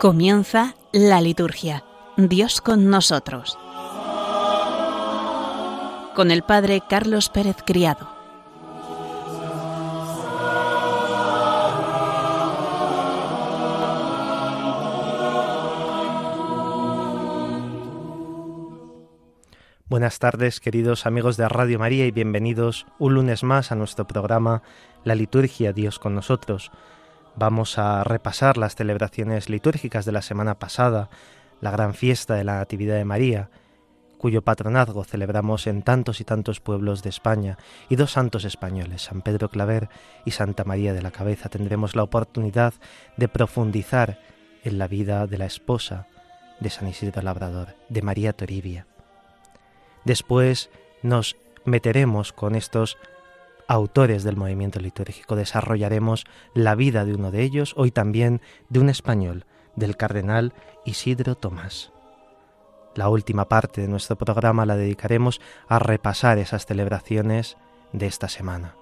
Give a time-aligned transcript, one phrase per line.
[0.00, 1.82] Comienza la liturgia.
[2.16, 3.58] Dios con nosotros.
[6.14, 8.08] Con el Padre Carlos Pérez Criado.
[19.88, 24.62] Buenas tardes, queridos amigos de Radio María, y bienvenidos un lunes más a nuestro programa
[25.02, 26.70] La Liturgia Dios con nosotros.
[27.38, 31.08] Vamos a repasar las celebraciones litúrgicas de la semana pasada,
[31.60, 33.48] la gran fiesta de la Natividad de María,
[34.18, 37.56] cuyo patronazgo celebramos en tantos y tantos pueblos de España,
[37.88, 39.88] y dos santos españoles, San Pedro Claver
[40.24, 41.48] y Santa María de la Cabeza.
[41.48, 42.74] Tendremos la oportunidad
[43.16, 44.18] de profundizar
[44.64, 46.08] en la vida de la esposa
[46.58, 48.88] de San Isidro Labrador, de María Toribia.
[50.04, 50.70] Después
[51.04, 52.98] nos meteremos con estos
[53.68, 55.36] autores del movimiento litúrgico.
[55.36, 56.24] Desarrollaremos
[56.54, 59.44] la vida de uno de ellos, hoy también de un español,
[59.76, 61.92] del cardenal Isidro Tomás.
[62.96, 67.56] La última parte de nuestro programa la dedicaremos a repasar esas celebraciones
[67.92, 68.74] de esta semana.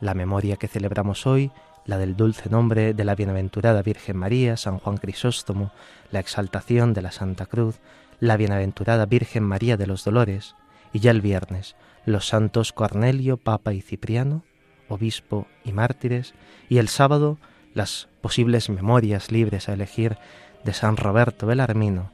[0.00, 1.52] La memoria que celebramos hoy,
[1.84, 5.70] la del dulce nombre de la bienaventurada Virgen María, San Juan Crisóstomo,
[6.10, 7.78] la exaltación de la Santa Cruz,
[8.18, 10.56] la bienaventurada Virgen María de los Dolores,
[10.92, 14.44] y ya el viernes los santos Cornelio, Papa y Cipriano,
[14.88, 16.34] obispo y mártires,
[16.68, 17.38] y el sábado
[17.74, 20.18] las posibles memorias libres a elegir
[20.64, 22.12] de San Roberto Belarmino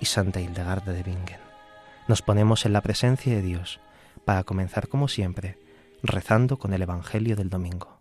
[0.00, 1.40] y Santa Hildegarda de Bingen.
[2.08, 3.80] Nos ponemos en la presencia de Dios
[4.24, 5.58] para comenzar como siempre
[6.02, 7.98] rezando con el Evangelio del domingo.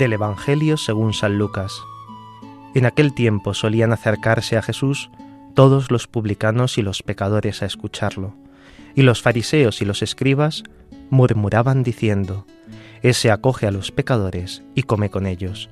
[0.00, 1.82] Del Evangelio según San Lucas.
[2.74, 5.10] En aquel tiempo solían acercarse a Jesús
[5.54, 8.34] todos los publicanos y los pecadores a escucharlo,
[8.94, 10.64] y los fariseos y los escribas
[11.10, 12.46] murmuraban diciendo,
[13.02, 15.68] Ese acoge a los pecadores y come con ellos.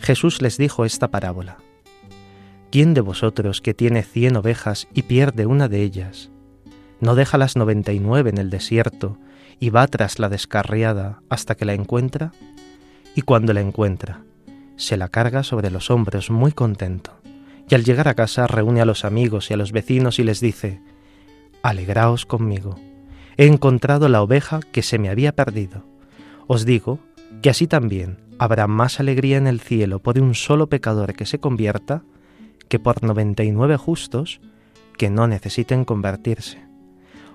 [0.00, 1.56] Jesús les dijo esta parábola.
[2.70, 6.30] ¿Quién de vosotros que tiene cien ovejas y pierde una de ellas,
[7.00, 9.16] no deja las noventa y nueve en el desierto
[9.58, 12.32] y va tras la descarriada hasta que la encuentra?
[13.14, 14.22] Y cuando la encuentra,
[14.76, 17.12] se la carga sobre los hombros muy contento,
[17.68, 20.40] y al llegar a casa reúne a los amigos y a los vecinos y les
[20.40, 20.80] dice,
[21.62, 22.78] Alegraos conmigo,
[23.36, 25.84] he encontrado la oveja que se me había perdido.
[26.46, 26.98] Os digo
[27.40, 31.38] que así también habrá más alegría en el cielo por un solo pecador que se
[31.38, 32.02] convierta
[32.68, 34.40] que por noventa y nueve justos
[34.96, 36.58] que no necesiten convertirse.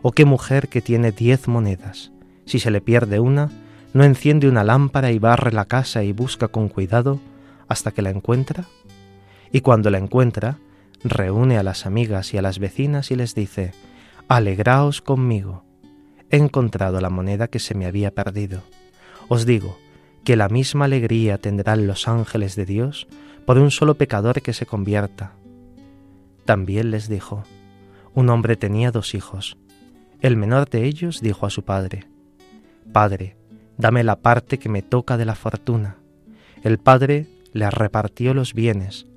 [0.01, 2.11] O qué mujer que tiene diez monedas,
[2.45, 3.49] si se le pierde una,
[3.93, 7.19] no enciende una lámpara y barre la casa y busca con cuidado
[7.67, 8.65] hasta que la encuentra?
[9.51, 10.57] Y cuando la encuentra,
[11.03, 13.71] reúne a las amigas y a las vecinas y les dice,
[14.27, 15.63] Alegraos conmigo,
[16.29, 18.61] he encontrado la moneda que se me había perdido.
[19.29, 19.77] Os digo
[20.23, 23.07] que la misma alegría tendrán los ángeles de Dios
[23.45, 25.31] por un solo pecador que se convierta.
[26.43, 27.45] También les dijo,
[28.13, 29.57] un hombre tenía dos hijos.
[30.19, 32.09] El menor de ellos dijo a su padre,
[32.91, 33.36] Padre,
[33.77, 35.97] dame la parte que me toca de la fortuna.
[36.63, 39.07] El padre le repartió los bienes.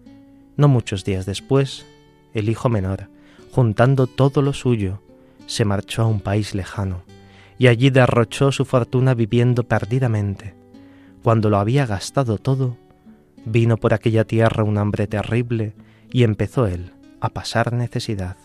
[0.57, 1.87] No muchos días después,
[2.35, 3.09] el hijo menor,
[3.53, 5.03] juntando todo lo suyo,
[5.47, 7.03] se marchó a un país lejano,
[7.59, 10.55] y allí derrochó su fortuna viviendo perdidamente.
[11.23, 12.77] Cuando lo había gastado todo,
[13.45, 15.75] vino por aquella tierra un hambre terrible,
[16.13, 18.37] y empezó él a pasar necesidad.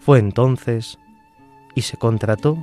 [0.00, 0.98] Fue entonces
[1.74, 2.58] y se contrató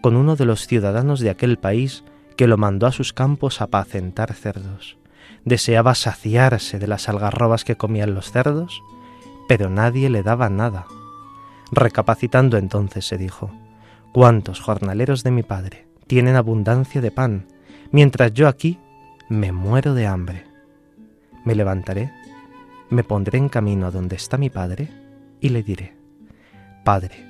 [0.00, 2.04] con uno de los ciudadanos de aquel país
[2.36, 4.96] que lo mandó a sus campos a apacentar cerdos.
[5.44, 8.82] Deseaba saciarse de las algarrobas que comían los cerdos,
[9.48, 10.86] pero nadie le daba nada.
[11.72, 13.50] Recapacitando entonces se dijo,
[14.12, 17.46] ¿cuántos jornaleros de mi padre tienen abundancia de pan,
[17.92, 18.78] mientras yo aquí
[19.28, 20.44] me muero de hambre?
[21.44, 22.12] Me levantaré,
[22.90, 24.90] me pondré en camino donde está mi padre
[25.40, 25.94] y le diré,
[26.84, 27.29] Padre,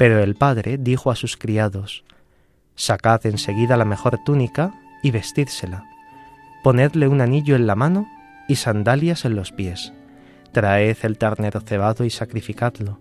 [0.00, 2.04] Pero el padre dijo a sus criados,
[2.74, 5.84] Sacad enseguida la mejor túnica y vestídsela,
[6.64, 8.08] ponedle un anillo en la mano
[8.48, 9.92] y sandalias en los pies,
[10.52, 12.98] traed el ternero cebado y sacrificadlo,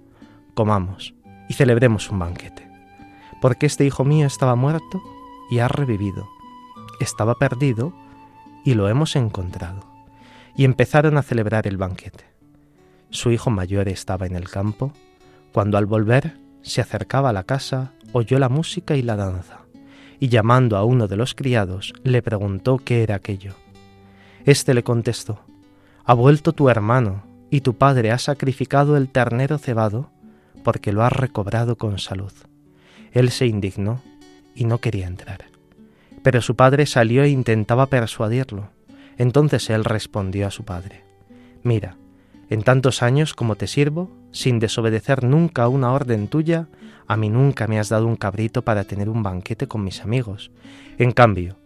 [0.56, 1.16] comamos
[1.48, 2.68] y celebremos un banquete.
[3.42, 5.02] Porque este hijo mío estaba muerto
[5.50, 6.28] y ha revivido,
[7.00, 7.94] estaba perdido
[8.66, 9.90] y lo hemos encontrado.
[10.54, 12.25] Y empezaron a celebrar el banquete.
[13.10, 14.92] Su hijo mayor estaba en el campo,
[15.54, 19.61] cuando al volver se acercaba a la casa, oyó la música y la danza,
[20.19, 23.53] y llamando a uno de los criados, le preguntó qué era aquello.
[24.45, 25.41] Este le contestó,
[26.06, 30.11] Ha vuelto tu hermano, y tu padre ha sacrificado el ternero cebado,
[30.63, 32.33] porque lo ha recobrado con salud.
[33.11, 34.01] Él se indignó
[34.53, 35.45] y no quería entrar.
[36.21, 38.69] Pero su padre salió e intentaba persuadirlo.
[39.17, 41.03] Entonces él respondió a su padre,
[41.63, 41.97] Mira,
[42.50, 46.68] en tantos años como te sirvo, sin desobedecer nunca una orden tuya,
[47.08, 50.52] a mí nunca me has dado un cabrito para tener un banquete con mis amigos.
[50.98, 51.58] En cambio,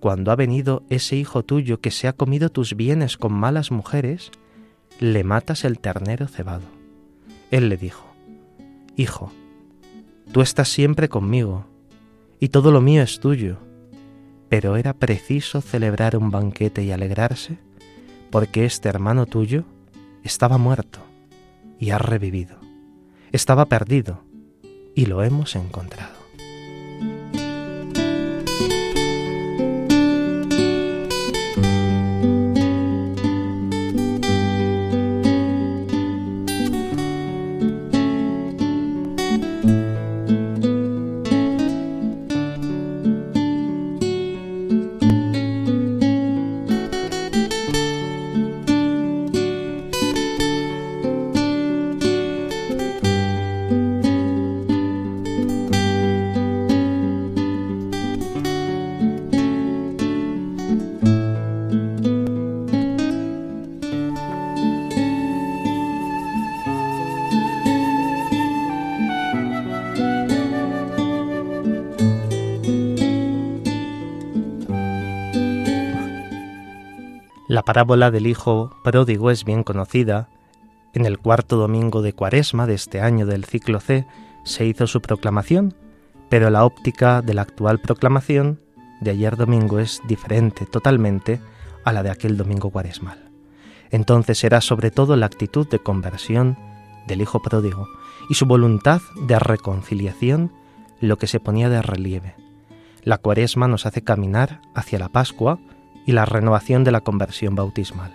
[0.00, 4.30] cuando ha venido ese hijo tuyo que se ha comido tus bienes con malas mujeres,
[4.98, 6.66] le matas el ternero cebado.
[7.50, 8.06] Él le dijo,
[8.96, 9.32] Hijo,
[10.32, 11.66] tú estás siempre conmigo,
[12.40, 13.58] y todo lo mío es tuyo,
[14.48, 17.58] pero era preciso celebrar un banquete y alegrarse,
[18.30, 19.64] porque este hermano tuyo
[20.24, 21.09] estaba muerto
[21.80, 22.60] y ha revivido,
[23.32, 24.22] estaba perdido
[24.94, 26.19] y lo hemos encontrado.
[77.50, 80.28] La parábola del Hijo pródigo es bien conocida.
[80.94, 84.06] En el cuarto domingo de Cuaresma de este año del ciclo C
[84.44, 85.74] se hizo su proclamación,
[86.28, 88.60] pero la óptica de la actual proclamación
[89.00, 91.40] de ayer domingo es diferente totalmente
[91.84, 93.18] a la de aquel domingo cuaresmal.
[93.90, 96.56] Entonces era sobre todo la actitud de conversión
[97.08, 97.88] del Hijo pródigo
[98.28, 100.52] y su voluntad de reconciliación
[101.00, 102.36] lo que se ponía de relieve.
[103.02, 105.58] La cuaresma nos hace caminar hacia la Pascua,
[106.10, 108.12] y la renovación de la conversión bautismal.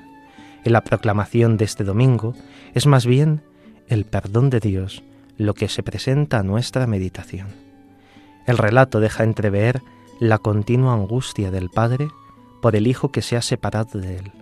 [0.66, 2.34] En la proclamación de este domingo
[2.74, 3.42] es más bien
[3.88, 5.02] el perdón de Dios
[5.38, 7.48] lo que se presenta a nuestra meditación.
[8.48, 9.82] El relato deja entrever
[10.20, 12.10] la continua angustia del Padre
[12.62, 14.34] por el Hijo que se ha separado de él.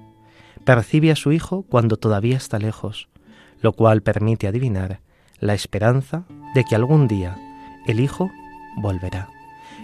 [0.66, 3.08] Percibe a su Hijo cuando todavía está lejos,
[3.62, 5.00] lo cual permite adivinar
[5.40, 6.24] la esperanza
[6.56, 7.38] de que algún día
[7.86, 8.32] el Hijo
[8.78, 9.30] volverá,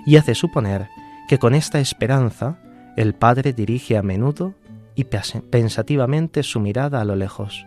[0.07, 0.88] y hace suponer
[1.27, 2.57] que con esta esperanza
[2.99, 4.55] el Padre dirige a menudo
[4.94, 7.65] y pensativamente su mirada a lo lejos.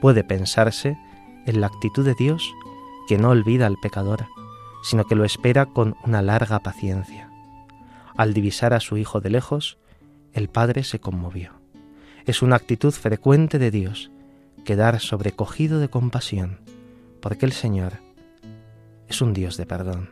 [0.00, 0.96] Puede pensarse
[1.46, 2.48] en la actitud de Dios
[3.08, 4.26] que no olvida al pecador,
[4.84, 7.28] sino que lo espera con una larga paciencia.
[8.16, 9.78] Al divisar a su Hijo de lejos,
[10.32, 11.50] el Padre se conmovió.
[12.24, 14.12] Es una actitud frecuente de Dios,
[14.64, 16.60] quedar sobrecogido de compasión,
[17.20, 17.94] porque el Señor
[19.08, 20.10] es un Dios de perdón.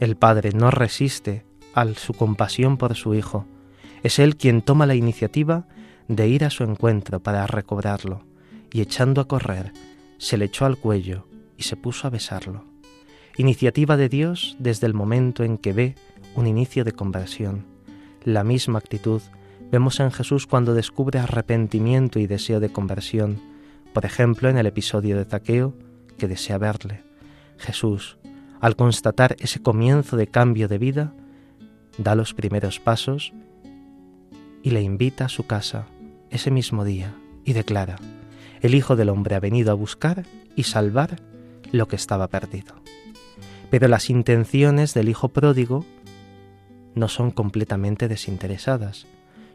[0.00, 1.44] El Padre no resiste
[1.74, 3.46] a su compasión por su hijo.
[4.02, 5.66] Es él quien toma la iniciativa
[6.08, 8.24] de ir a su encuentro para recobrarlo,
[8.72, 9.72] y echando a correr,
[10.18, 12.64] se le echó al cuello y se puso a besarlo.
[13.36, 15.94] Iniciativa de Dios desde el momento en que ve
[16.34, 17.66] un inicio de conversión.
[18.24, 19.22] La misma actitud
[19.70, 23.40] vemos en Jesús cuando descubre arrepentimiento y deseo de conversión,
[23.92, 25.74] por ejemplo en el episodio de Zaqueo,
[26.18, 27.02] que desea verle.
[27.56, 28.18] Jesús,
[28.60, 31.14] al constatar ese comienzo de cambio de vida,
[32.00, 33.32] da los primeros pasos
[34.62, 35.86] y le invita a su casa
[36.30, 37.14] ese mismo día
[37.44, 37.96] y declara,
[38.62, 40.24] el Hijo del Hombre ha venido a buscar
[40.56, 41.16] y salvar
[41.72, 42.74] lo que estaba perdido.
[43.70, 45.84] Pero las intenciones del Hijo pródigo
[46.94, 49.06] no son completamente desinteresadas.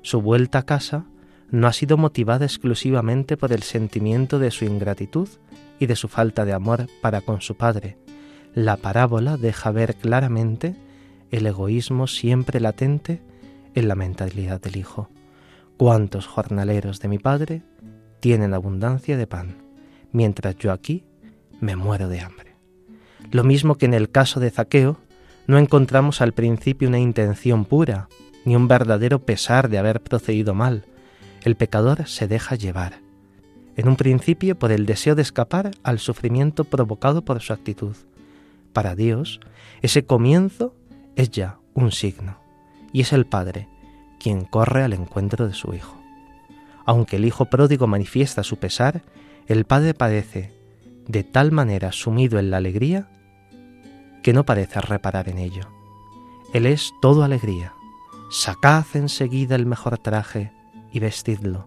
[0.01, 1.05] Su vuelta a casa
[1.51, 5.29] no ha sido motivada exclusivamente por el sentimiento de su ingratitud
[5.79, 7.97] y de su falta de amor para con su padre.
[8.53, 10.75] La parábola deja ver claramente
[11.35, 13.21] el egoísmo siempre latente
[13.73, 15.09] en la mentalidad del Hijo.
[15.75, 17.61] ¿Cuántos jornaleros de mi Padre
[18.21, 19.57] tienen abundancia de pan,
[20.13, 21.03] mientras yo aquí
[21.59, 22.55] me muero de hambre?
[23.31, 24.97] Lo mismo que en el caso de Zaqueo,
[25.45, 28.07] no encontramos al principio una intención pura,
[28.45, 30.85] ni un verdadero pesar de haber procedido mal.
[31.43, 33.01] el pecador se deja llevar,
[33.75, 37.95] en un principio por el deseo de escapar al sufrimiento provocado por su actitud.
[38.73, 39.39] Para Dios,
[39.83, 40.73] ese comienzo
[41.15, 42.37] es ya un signo,
[42.91, 43.67] y es el Padre
[44.19, 46.01] quien corre al encuentro de su Hijo.
[46.85, 49.01] Aunque el Hijo pródigo manifiesta su pesar,
[49.47, 50.51] el Padre padece
[51.07, 53.07] de tal manera sumido en la alegría
[54.23, 55.69] que no parece reparar en ello.
[56.53, 57.73] Él es todo alegría.
[58.31, 60.51] Sacad enseguida el mejor traje
[60.91, 61.65] y vestidlo.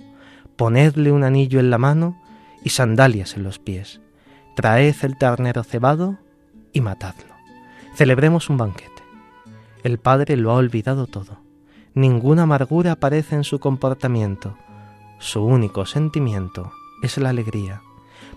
[0.57, 2.21] Ponedle un anillo en la mano
[2.65, 4.01] y sandalias en los pies.
[4.57, 6.19] Traed el ternero cebado
[6.73, 7.35] y matadlo.
[7.95, 8.98] Celebremos un banquete.
[9.85, 11.39] El Padre lo ha olvidado todo.
[11.95, 14.57] Ninguna amargura aparece en su comportamiento.
[15.21, 17.83] Su único sentimiento es la alegría,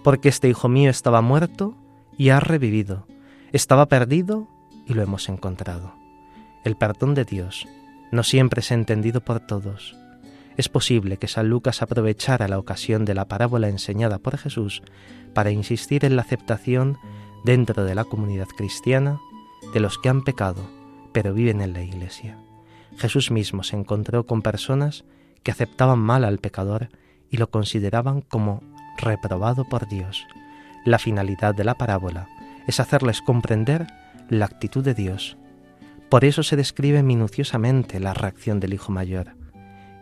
[0.04, 1.76] porque este hijo mío estaba muerto
[2.16, 3.08] y ha revivido,
[3.52, 4.48] estaba perdido
[4.86, 5.94] y lo hemos encontrado.
[6.64, 7.68] El perdón de Dios
[8.12, 9.96] no siempre es entendido por todos.
[10.58, 14.84] Es posible que San Lucas aprovechara la ocasión de la parábola enseñada por Jesús
[15.34, 16.98] para insistir en la aceptación
[17.44, 19.20] dentro de la comunidad cristiana
[19.74, 20.81] de los que han pecado
[21.14, 22.38] pero viven en la iglesia.
[22.98, 25.06] Jesús mismo se encontró con personas
[25.44, 26.90] que aceptaban mal al pecador
[27.30, 28.62] y lo consideraban como
[28.98, 30.26] reprobado por Dios.
[30.86, 32.28] La finalidad de la parábola
[32.68, 33.88] es hacerles comprender
[34.30, 35.38] la actitud de Dios.
[36.10, 39.36] Por eso se describe minuciosamente la reacción del Hijo Mayor.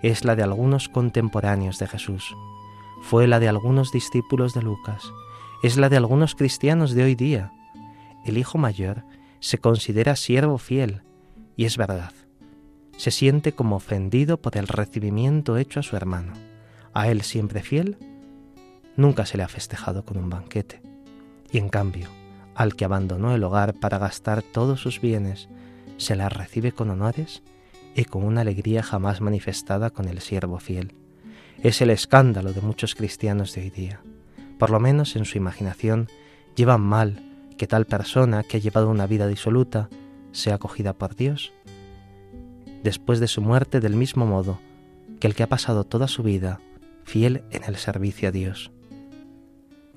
[0.01, 2.35] Es la de algunos contemporáneos de Jesús.
[3.01, 5.11] Fue la de algunos discípulos de Lucas.
[5.61, 7.51] Es la de algunos cristianos de hoy día.
[8.25, 9.03] El Hijo Mayor
[9.39, 11.01] se considera siervo fiel,
[11.55, 12.13] y es verdad.
[12.97, 16.33] Se siente como ofendido por el recibimiento hecho a su hermano.
[16.93, 17.97] A él siempre fiel,
[18.95, 20.81] nunca se le ha festejado con un banquete.
[21.51, 22.09] Y en cambio,
[22.55, 25.47] al que abandonó el hogar para gastar todos sus bienes,
[25.97, 27.41] se la recibe con honores
[27.95, 30.93] y con una alegría jamás manifestada con el siervo fiel.
[31.63, 34.01] Es el escándalo de muchos cristianos de hoy día.
[34.57, 36.07] Por lo menos en su imaginación
[36.55, 37.28] llevan mal
[37.59, 39.89] que tal persona que ha llevado una vida disoluta
[40.31, 41.51] sea acogida por Dios
[42.83, 44.61] después de su muerte del mismo modo
[45.19, 46.61] que el que ha pasado toda su vida
[47.03, 48.71] fiel en el servicio a Dios.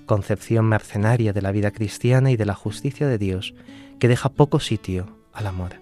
[0.07, 3.55] Concepción mercenaria de la vida cristiana y de la justicia de Dios
[4.01, 5.75] que deja poco sitio al amor.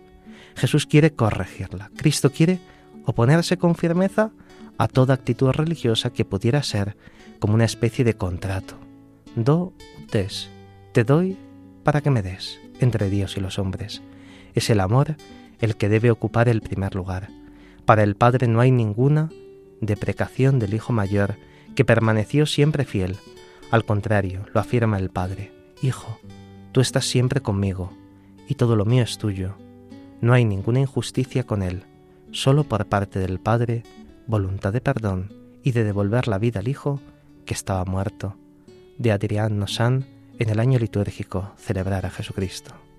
[0.57, 1.91] Jesús quiere corregirla.
[1.97, 2.61] Cristo quiere
[3.07, 4.33] oponerse con firmeza
[4.77, 6.99] a toda actitud religiosa que pudiera ser
[7.39, 8.75] como una especie de contrato.
[9.35, 9.73] Do
[10.13, 10.51] des,
[10.93, 11.39] te doy
[11.83, 14.03] para que me des entre Dios y los hombres.
[14.55, 15.17] Es el amor
[15.61, 17.29] el que debe ocupar el primer lugar.
[17.85, 19.31] Para el Padre no hay ninguna
[19.81, 21.37] deprecación del Hijo mayor,
[21.75, 23.17] que permaneció siempre fiel.
[23.71, 25.53] Al contrario, lo afirma el Padre.
[25.83, 26.19] Hijo,
[26.73, 27.93] tú estás siempre conmigo,
[28.49, 29.57] y todo lo mío es tuyo.
[30.21, 31.85] No hay ninguna injusticia con él,
[32.33, 33.83] solo por parte del Padre,
[34.27, 35.33] voluntad de perdón
[35.63, 37.01] y de devolver la vida al Hijo
[37.47, 38.37] que estaba muerto.
[38.99, 40.05] De Adrián Nosan,
[40.41, 42.90] en el año litúrgico celebrar a Jesucristo.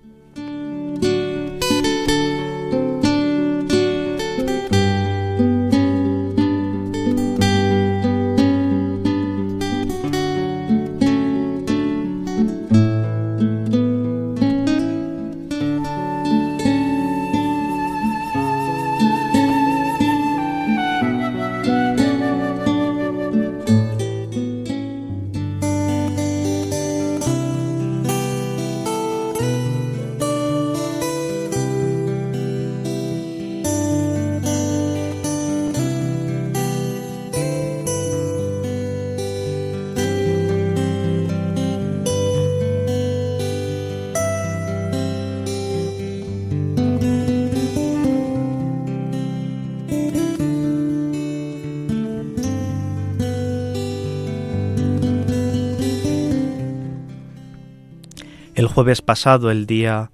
[58.54, 60.10] El jueves pasado, el día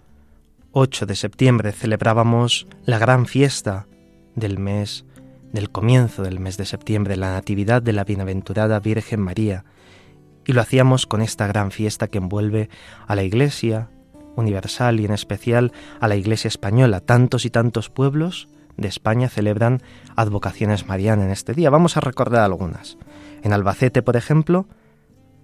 [0.71, 3.88] 8 de septiembre, celebrábamos la gran fiesta
[4.37, 5.04] del mes,
[5.52, 9.64] del comienzo del mes de septiembre, la Natividad de la Bienaventurada Virgen María,
[10.47, 12.71] y lo hacíamos con esta gran fiesta que envuelve
[13.09, 13.90] a la Iglesia
[14.37, 17.00] universal y en especial a la Iglesia española.
[17.00, 19.83] Tantos y tantos pueblos de España celebran
[20.14, 21.71] advocaciones marianas en este día.
[21.71, 22.99] Vamos a recordar algunas.
[23.42, 24.68] En Albacete, por ejemplo,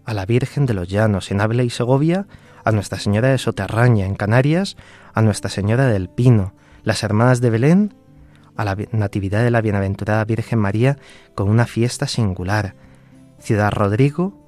[0.04, 2.28] a la Virgen de los Llanos, en Ávila y Segovia,
[2.64, 4.76] a Nuestra Señora de Soterraña en Canarias,
[5.12, 7.94] a Nuestra Señora del Pino, las Hermanas de Belén,
[8.56, 10.98] a la Natividad de la Bienaventurada Virgen María
[11.34, 12.74] con una fiesta singular,
[13.38, 14.40] Ciudad Rodrigo,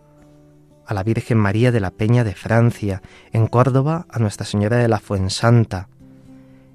[0.87, 4.89] a la Virgen María de la Peña de Francia, en Córdoba a Nuestra Señora de
[4.89, 5.89] la Fuensanta,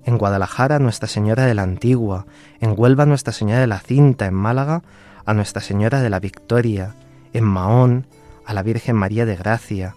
[0.03, 2.25] en Guadalajara a Nuestra Señora de la Antigua,
[2.59, 4.83] en Huelva a Nuestra Señora de la Cinta, en Málaga
[5.25, 6.95] a Nuestra Señora de la Victoria,
[7.33, 8.07] en Mahón
[8.45, 9.95] a la Virgen María de Gracia,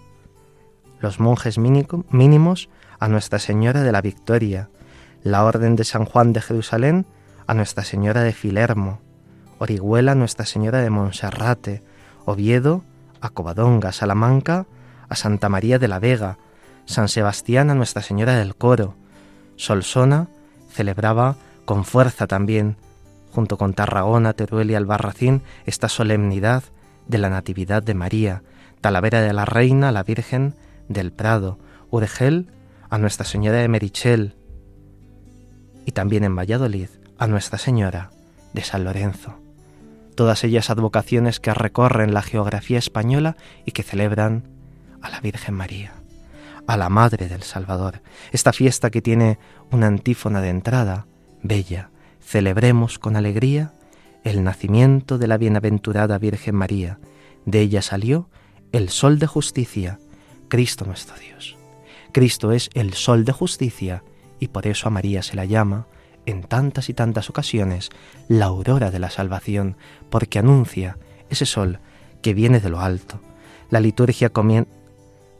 [1.04, 4.70] los monjes mínimos a Nuestra Señora de la Victoria,
[5.22, 7.06] la Orden de San Juan de Jerusalén
[7.46, 9.00] a Nuestra Señora de Filermo,
[9.58, 11.82] Orihuela a Nuestra Señora de Monserrate,
[12.24, 12.84] Oviedo
[13.20, 14.66] a Covadonga, Salamanca
[15.10, 16.38] a Santa María de la Vega,
[16.86, 18.94] San Sebastián a Nuestra Señora del Coro,
[19.56, 20.28] Solsona
[20.70, 22.78] celebraba con fuerza también,
[23.30, 26.62] junto con Tarragona, Teruel y Albarracín, esta solemnidad
[27.06, 28.42] de la Natividad de María,
[28.80, 30.54] Talavera de la Reina, la Virgen
[30.88, 31.58] del Prado,
[31.90, 32.48] Urgel
[32.90, 34.36] a Nuestra Señora de Merichel
[35.86, 36.88] y también en Valladolid
[37.18, 38.10] a Nuestra Señora
[38.52, 39.34] de San Lorenzo.
[40.14, 44.44] Todas ellas advocaciones que recorren la geografía española y que celebran
[45.02, 45.92] a la Virgen María,
[46.66, 48.00] a la Madre del Salvador.
[48.32, 49.38] Esta fiesta que tiene
[49.70, 51.06] una antífona de entrada,
[51.42, 53.72] bella, celebremos con alegría
[54.22, 56.98] el nacimiento de la bienaventurada Virgen María.
[57.44, 58.30] De ella salió
[58.72, 59.98] el sol de justicia,
[60.48, 61.56] Cristo nuestro Dios.
[62.12, 64.04] Cristo es el sol de justicia
[64.38, 65.86] y por eso a María se la llama
[66.26, 67.90] en tantas y tantas ocasiones
[68.28, 69.76] la aurora de la salvación,
[70.10, 70.98] porque anuncia
[71.28, 71.80] ese sol
[72.22, 73.20] que viene de lo alto.
[73.70, 74.30] La liturgia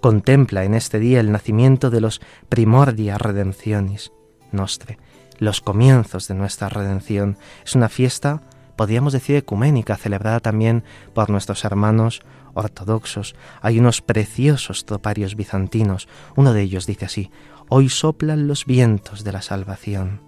[0.01, 4.13] contempla en este día el nacimiento de los primordia redencionis
[4.53, 4.99] nostre,
[5.39, 7.39] los comienzos de nuestra redención.
[7.65, 8.43] Es una fiesta
[8.77, 12.23] podríamos decir ecuménica, celebrada también por nuestros hermanos
[12.55, 13.35] ortodoxos.
[13.61, 16.09] Hay unos preciosos troparios bizantinos.
[16.37, 17.31] Uno de ellos dice así,
[17.69, 20.21] Hoy soplan los vientos de la salvación.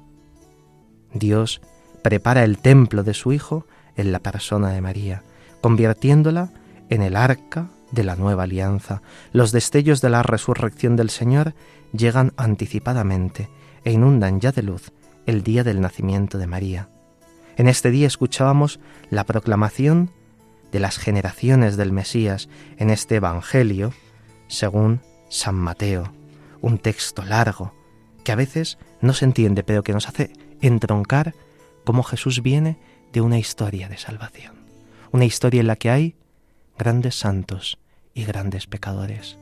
[1.12, 1.61] Dios
[2.02, 3.66] prepara el templo de su Hijo
[3.97, 5.22] en la persona de María,
[5.61, 6.53] convirtiéndola
[6.88, 9.03] en el arca de la nueva alianza.
[9.33, 11.55] Los destellos de la resurrección del Señor
[11.92, 13.48] llegan anticipadamente
[13.85, 14.92] e inundan ya de luz
[15.27, 16.88] el día del nacimiento de María.
[17.57, 20.11] En este día escuchábamos la proclamación
[20.76, 23.94] de las generaciones del Mesías en este Evangelio
[24.46, 26.12] según San Mateo,
[26.60, 27.72] un texto largo
[28.24, 31.34] que a veces no se entiende, pero que nos hace entroncar
[31.86, 32.76] cómo Jesús viene
[33.14, 34.54] de una historia de salvación,
[35.12, 36.14] una historia en la que hay
[36.76, 37.78] grandes santos
[38.12, 39.38] y grandes pecadores,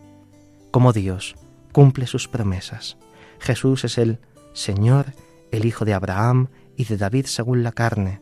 [0.70, 1.34] cómo Dios
[1.72, 2.96] cumple sus promesas.
[3.40, 4.20] Jesús es el
[4.52, 5.06] Señor,
[5.50, 8.20] el Hijo de Abraham y de David según la carne,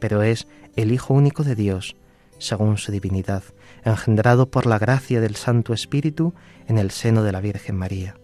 [0.00, 1.94] pero es el Hijo único de Dios
[2.38, 3.42] según su divinidad,
[3.84, 6.34] engendrado por la gracia del Santo Espíritu
[6.66, 8.16] en el seno de la Virgen María.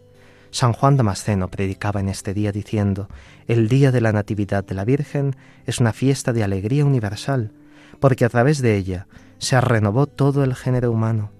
[0.51, 3.09] San Juan Damasceno predicaba en este día diciendo,
[3.49, 5.35] el día de la Natividad de la Virgen
[5.67, 7.53] es una fiesta de alegría universal,
[7.99, 9.07] porque a través de ella
[9.39, 11.31] se renovó todo el género humano,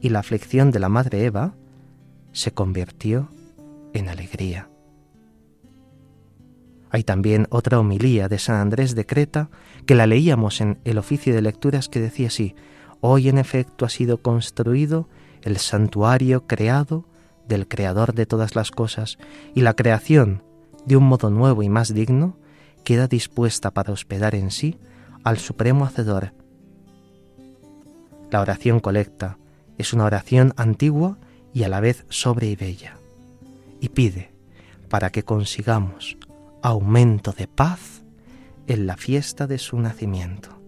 [0.00, 1.54] y la aflicción de la Madre Eva
[2.32, 3.28] se convirtió
[3.92, 4.68] en alegría.
[6.90, 9.48] Hay también otra homilía de San Andrés de Creta
[9.86, 12.54] que la leíamos en el oficio de lecturas que decía así,
[13.00, 15.08] hoy en efecto ha sido construido
[15.42, 17.06] el santuario creado
[17.48, 19.18] del Creador de todas las cosas
[19.54, 20.42] y la creación,
[20.84, 22.36] de un modo nuevo y más digno,
[22.84, 24.78] queda dispuesta para hospedar en sí
[25.24, 26.32] al Supremo Hacedor.
[28.30, 29.38] La oración colecta
[29.78, 31.18] es una oración antigua
[31.52, 32.96] y a la vez sobre y bella,
[33.80, 34.32] y pide
[34.88, 36.16] para que consigamos
[36.62, 38.02] aumento de paz
[38.66, 40.60] en la fiesta de su nacimiento.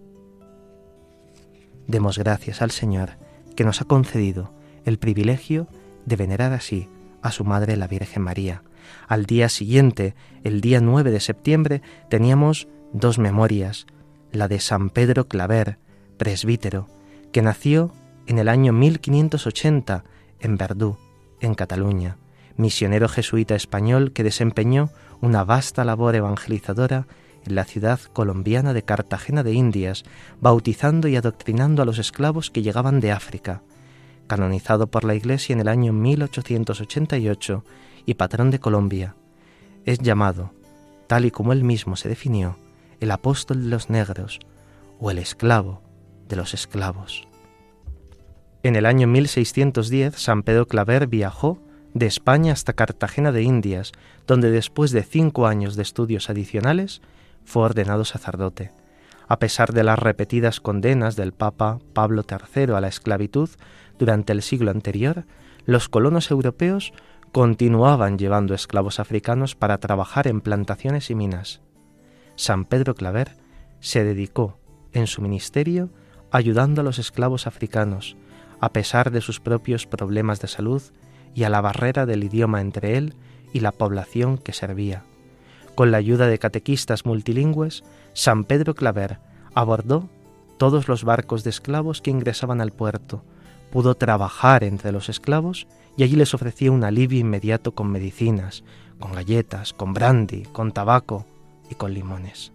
[1.87, 3.17] Demos gracias al Señor
[3.55, 4.53] que nos ha concedido
[4.85, 5.67] el privilegio
[6.05, 6.87] de venerar así
[7.21, 8.63] a su Madre la Virgen María.
[9.07, 13.85] Al día siguiente, el día 9 de septiembre, teníamos dos memorias,
[14.31, 15.77] la de San Pedro Claver,
[16.17, 16.87] presbítero,
[17.31, 17.93] que nació
[18.27, 20.03] en el año 1580
[20.39, 20.97] en Verdú,
[21.39, 22.17] en Cataluña,
[22.57, 24.89] misionero jesuita español que desempeñó
[25.23, 27.07] una vasta labor evangelizadora
[27.45, 30.03] en la ciudad colombiana de Cartagena de Indias,
[30.41, 33.61] bautizando y adoctrinando a los esclavos que llegaban de África.
[34.27, 37.63] Canonizado por la Iglesia en el año 1888
[38.05, 39.15] y patrón de Colombia,
[39.85, 40.51] es llamado,
[41.07, 42.57] tal y como él mismo se definió,
[42.99, 44.39] el apóstol de los negros
[44.99, 45.81] o el esclavo
[46.27, 47.29] de los esclavos.
[48.61, 51.59] En el año 1610, San Pedro Claver viajó
[51.93, 53.91] de España hasta Cartagena de Indias,
[54.27, 57.01] donde después de cinco años de estudios adicionales
[57.43, 58.71] fue ordenado sacerdote.
[59.27, 63.49] A pesar de las repetidas condenas del Papa Pablo III a la esclavitud
[63.97, 65.25] durante el siglo anterior,
[65.65, 66.93] los colonos europeos
[67.31, 71.61] continuaban llevando esclavos africanos para trabajar en plantaciones y minas.
[72.35, 73.37] San Pedro Claver
[73.79, 74.59] se dedicó
[74.91, 75.89] en su ministerio
[76.31, 78.17] ayudando a los esclavos africanos,
[78.59, 80.81] a pesar de sus propios problemas de salud
[81.33, 83.15] y a la barrera del idioma entre él
[83.53, 85.03] y la población que servía.
[85.75, 89.19] Con la ayuda de catequistas multilingües, San Pedro Claver
[89.55, 90.09] Abordó
[90.57, 93.23] todos los barcos de esclavos que ingresaban al puerto,
[93.71, 98.63] pudo trabajar entre los esclavos y allí les ofrecía un alivio inmediato con medicinas,
[98.99, 101.25] con galletas, con brandy, con tabaco
[101.69, 102.51] y con limones.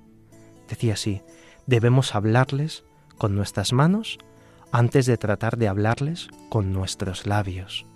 [0.69, 1.23] Decía así,
[1.67, 2.85] debemos hablarles
[3.17, 4.19] con nuestras manos
[4.73, 7.87] antes de tratar de hablarles con nuestros labios.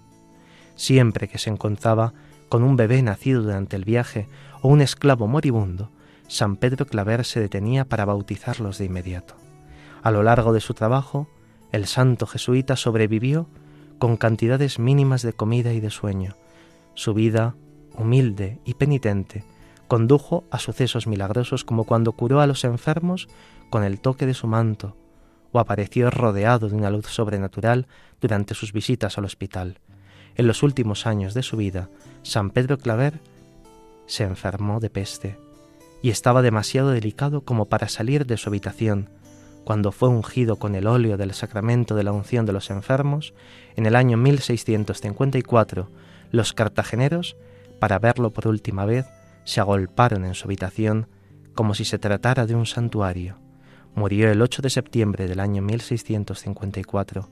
[0.75, 2.15] Siempre que se encontraba
[2.53, 4.29] con un bebé nacido durante el viaje
[4.61, 5.91] o un esclavo moribundo,
[6.29, 9.37] San Pedro Claver se detenía para bautizarlos de inmediato.
[10.03, 11.31] A lo largo de su trabajo,
[11.71, 13.49] el santo jesuita sobrevivió
[13.99, 16.37] con cantidades mínimas de comida y de sueño.
[16.93, 17.55] Su vida,
[17.97, 19.47] humilde y penitente,
[19.89, 23.29] condujo a sucesos milagrosos como cuando curó a los enfermos
[23.71, 24.95] con el toque de su manto,
[25.53, 27.87] o apareció rodeado de una luz sobrenatural
[28.21, 29.79] durante sus visitas al hospital.
[30.37, 31.89] En los últimos años de su vida,
[32.23, 33.21] San Pedro Claver
[34.07, 35.39] se enfermó de peste
[36.03, 39.11] y estaba demasiado delicado como para salir de su habitación.
[39.65, 43.35] Cuando fue ungido con el óleo del sacramento de la unción de los enfermos,
[43.77, 45.89] en el año 1654,
[46.33, 47.37] los cartageneros,
[47.79, 49.07] para verlo por última vez,
[49.45, 51.07] se agolparon en su habitación
[51.55, 53.37] como si se tratara de un santuario.
[53.95, 57.29] Murió el 8 de septiembre del año 1654,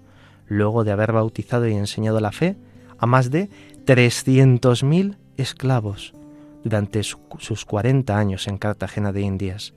[0.47, 2.57] luego de haber bautizado y enseñado la fe
[3.01, 3.49] a más de
[3.87, 6.15] 300.000 esclavos
[6.63, 9.73] durante sus 40 años en Cartagena de Indias.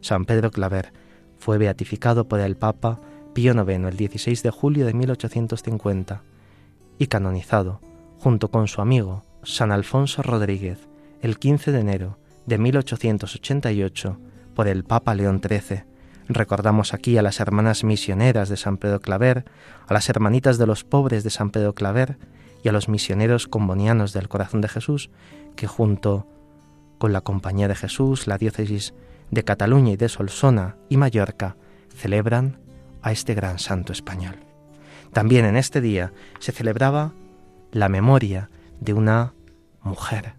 [0.00, 0.92] San Pedro Claver
[1.38, 3.00] fue beatificado por el Papa
[3.32, 6.22] Pío IX el 16 de julio de 1850
[6.98, 7.80] y canonizado,
[8.18, 10.88] junto con su amigo San Alfonso Rodríguez,
[11.20, 14.18] el 15 de enero de 1888
[14.54, 15.84] por el Papa León XIII.
[16.28, 19.44] Recordamos aquí a las hermanas misioneras de San Pedro Claver,
[19.86, 22.18] a las hermanitas de los pobres de San Pedro Claver
[22.62, 25.10] y a los misioneros combonianos del Corazón de Jesús,
[25.56, 26.26] que junto
[26.98, 28.94] con la Compañía de Jesús, la diócesis
[29.30, 31.56] de Cataluña y de Solsona y Mallorca,
[31.94, 32.58] celebran
[33.02, 34.36] a este gran santo español.
[35.12, 37.12] También en este día se celebraba
[37.72, 39.34] la memoria de una
[39.82, 40.34] mujer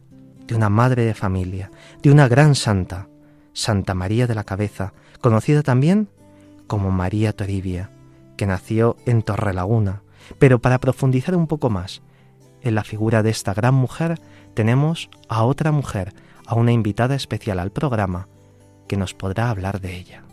[0.47, 3.07] de una madre de familia, de una gran santa,
[3.53, 4.93] Santa María de la Cabeza,
[5.23, 6.09] conocida también
[6.67, 7.89] como María Toribia,
[8.35, 10.03] que nació en Torrelaguna.
[10.37, 12.01] Pero para profundizar un poco más
[12.61, 14.19] en la figura de esta gran mujer,
[14.53, 16.13] tenemos a otra mujer,
[16.45, 18.27] a una invitada especial al programa,
[18.87, 20.23] que nos podrá hablar de ella.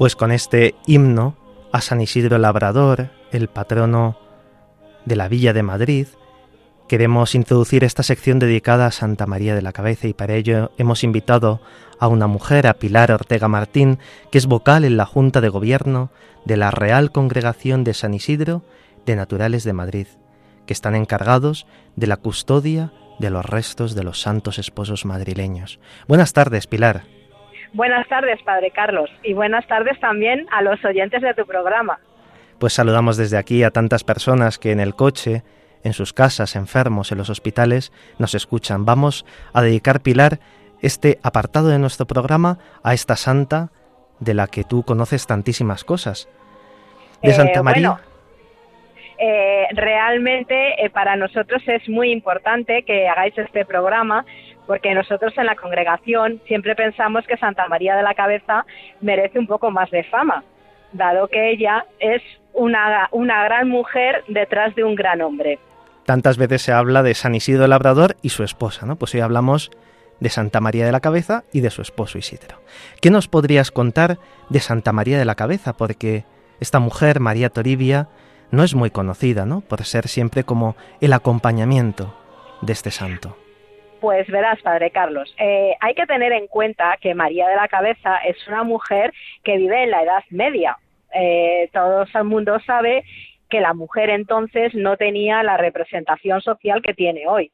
[0.00, 1.36] Pues con este himno
[1.72, 4.16] a San Isidro Labrador, el patrono
[5.04, 6.06] de la Villa de Madrid,
[6.88, 11.04] queremos introducir esta sección dedicada a Santa María de la Cabeza y para ello hemos
[11.04, 11.60] invitado
[11.98, 13.98] a una mujer, a Pilar Ortega Martín,
[14.32, 16.10] que es vocal en la Junta de Gobierno
[16.46, 18.64] de la Real Congregación de San Isidro
[19.04, 20.06] de Naturales de Madrid,
[20.64, 25.78] que están encargados de la custodia de los restos de los santos esposos madrileños.
[26.08, 27.19] Buenas tardes, Pilar.
[27.72, 32.00] Buenas tardes, Padre Carlos, y buenas tardes también a los oyentes de tu programa.
[32.58, 35.42] Pues saludamos desde aquí a tantas personas que en el coche,
[35.84, 38.84] en sus casas, enfermos, en los hospitales, nos escuchan.
[38.84, 40.40] Vamos a dedicar, Pilar,
[40.82, 43.70] este apartado de nuestro programa a esta santa
[44.18, 46.28] de la que tú conoces tantísimas cosas.
[47.22, 48.00] De Santa eh, María.
[49.18, 54.24] Eh, realmente eh, para nosotros es muy importante que hagáis este programa
[54.70, 58.64] porque nosotros en la congregación siempre pensamos que Santa María de la Cabeza
[59.00, 60.44] merece un poco más de fama,
[60.92, 65.58] dado que ella es una, una gran mujer detrás de un gran hombre.
[66.06, 68.94] Tantas veces se habla de San Isidro Labrador y su esposa, ¿no?
[68.94, 69.72] Pues hoy hablamos
[70.20, 72.60] de Santa María de la Cabeza y de su esposo Isidro.
[73.02, 74.18] ¿Qué nos podrías contar
[74.50, 75.76] de Santa María de la Cabeza?
[75.76, 76.22] Porque
[76.60, 78.06] esta mujer, María Toribia,
[78.52, 79.62] no es muy conocida, ¿no?
[79.62, 82.16] Por ser siempre como el acompañamiento
[82.62, 83.36] de este santo.
[84.00, 88.16] Pues verás, Padre Carlos, eh, hay que tener en cuenta que María de la Cabeza
[88.26, 89.12] es una mujer
[89.44, 90.78] que vive en la Edad Media.
[91.14, 93.04] Eh, todo el mundo sabe
[93.50, 97.52] que la mujer entonces no tenía la representación social que tiene hoy.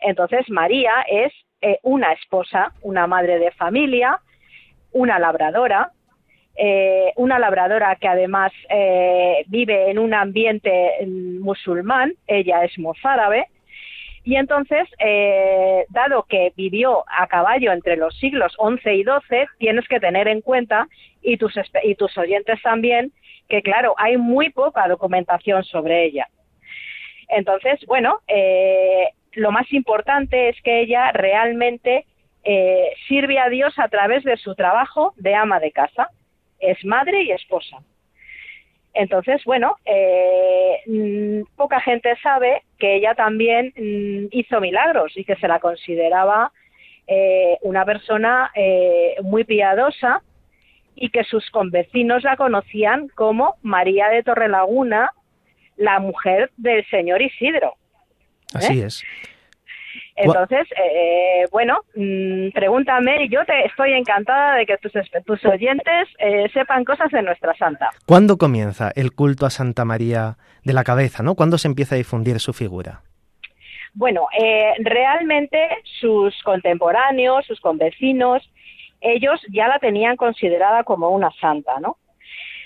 [0.00, 4.20] Entonces María es eh, una esposa, una madre de familia,
[4.90, 5.92] una labradora,
[6.56, 8.50] eh, una labradora que además
[9.46, 13.46] vive en un ambiente mm, musulmán, ella es mozárabe,
[14.28, 14.86] y entonces,
[15.88, 20.42] dado que vivió a caballo entre los siglos XI y XII, tienes que tener en
[20.42, 20.86] cuenta,
[21.22, 23.10] y tus, y tus oyentes también,
[23.48, 26.28] que claro, hay muy poca documentación sobre ella.
[27.28, 32.04] Entonces, bueno, eh, lo más importante es que ella realmente
[32.44, 36.10] eh, sirve a Dios a través de su trabajo de ama de casa.
[36.58, 37.78] Es madre y esposa.
[38.98, 45.36] Entonces, bueno, eh, mm, poca gente sabe que ella también mm, hizo milagros y que
[45.36, 46.52] se la consideraba
[47.62, 48.52] una persona
[49.22, 50.20] muy piadosa
[50.94, 55.12] y que sus convecinos la conocían como María de Torrelaguna,
[55.76, 57.74] la mujer del señor Isidro.
[58.52, 58.86] Así ¿Eh?
[58.86, 59.04] es.
[60.18, 64.92] Entonces, eh, bueno, mm, pregúntame y yo te estoy encantada de que tus,
[65.24, 67.90] tus oyentes eh, sepan cosas de nuestra santa.
[68.06, 71.22] ¿Cuándo comienza el culto a Santa María de la Cabeza?
[71.22, 71.34] ¿no?
[71.34, 73.02] ¿Cuándo se empieza a difundir su figura?
[73.94, 74.26] Bueno,
[74.78, 75.68] realmente
[76.00, 78.48] sus contemporáneos, sus convecinos,
[79.00, 81.96] ellos ya la tenían considerada como una santa, ¿no?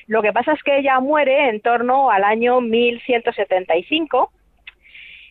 [0.06, 4.32] Lo que pasa es que ella muere en torno al año 1175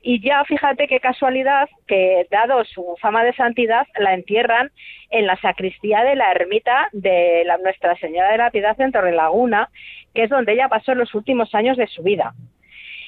[0.02, 4.72] y ya fíjate qué casualidad que dado su fama de santidad la entierran
[5.10, 9.70] en la sacristía de la ermita de la Nuestra Señora de la Piedad en Torrelaguna,
[10.14, 12.34] que es donde ella pasó los últimos años de su vida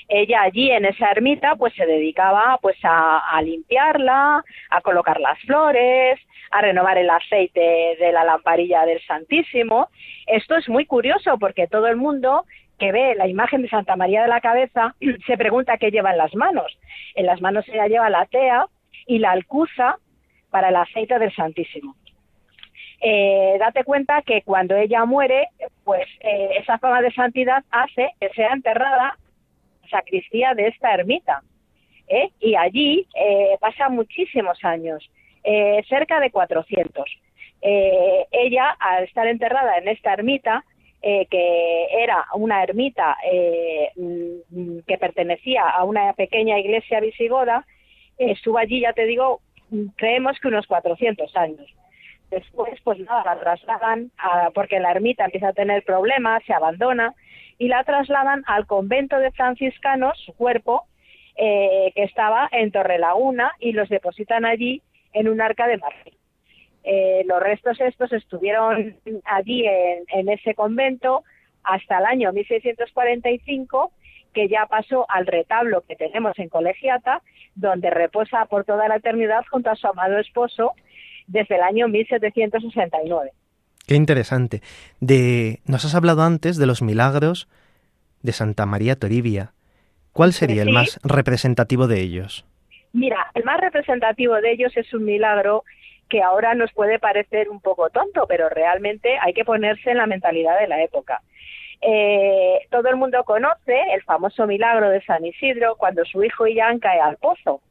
[0.08, 6.20] ella allí en esa ermita pues se dedicaba pues a, limpiarla, a colocar las flores,
[6.52, 9.90] a renovar el aceite de la lamparilla del Santísimo.
[10.28, 12.46] Esto es muy curioso porque todo el mundo
[12.80, 14.96] que ve la imagen de Santa María de la Cabeza
[15.28, 16.78] se pregunta qué lleva en las manos.
[17.16, 18.66] En las manos ella lleva la tea
[19.08, 19.98] y la alcuza
[20.50, 21.96] para el aceite del Santísimo.
[23.06, 25.50] Eh, date cuenta que cuando ella muere,
[25.84, 29.18] pues eh, esa fama de santidad hace que sea enterrada
[29.90, 31.42] sacristía de esta ermita.
[32.08, 32.30] ¿eh?
[32.40, 33.06] Y allí
[33.60, 35.10] pasa muchísimos años,
[35.90, 37.04] cerca de 400.
[37.62, 40.64] ella, al estar enterrada en esta ermita,
[41.04, 43.18] que era una ermita
[43.98, 47.66] mm, que pertenecía a una pequeña iglesia visigoda,
[48.18, 49.42] estuvo allí, ya te digo,
[49.98, 51.66] creemos que unos 400 años.
[52.32, 54.12] Después, pues nada, la trasladan
[54.56, 57.14] porque la ermita empieza a tener problemas, se abandona
[57.58, 60.86] y la trasladan al convento de franciscanos, su cuerpo,
[61.36, 64.82] eh, que estaba en Torrelaguna y los depositan allí
[65.14, 66.14] en un arca de marfil.
[66.84, 71.24] Eh, los restos estos estuvieron allí en, ese convento
[71.64, 73.92] hasta el año 1645,
[74.34, 77.22] que ya pasó al retablo que tenemos en Colegiata,
[77.56, 80.74] donde reposa por toda la eternidad junto a su amado esposo
[81.28, 83.32] desde el año 1769.
[83.88, 84.62] Qué interesante.
[85.00, 87.48] De, nos has hablado antes de los milagros
[88.22, 89.54] de Santa María Toribia.
[90.14, 92.46] ¿Cuál sería el más representativo de ellos?
[92.94, 95.64] Mira, el más representativo de ellos es un milagro
[96.14, 100.06] que ahora nos puede parecer un poco tonto, pero realmente hay que ponerse en la
[100.06, 101.24] mentalidad de la época.
[101.82, 106.78] Eh, todo el mundo conoce el famoso milagro de San Isidro cuando su hijo Ian
[106.78, 107.62] cae al pozo.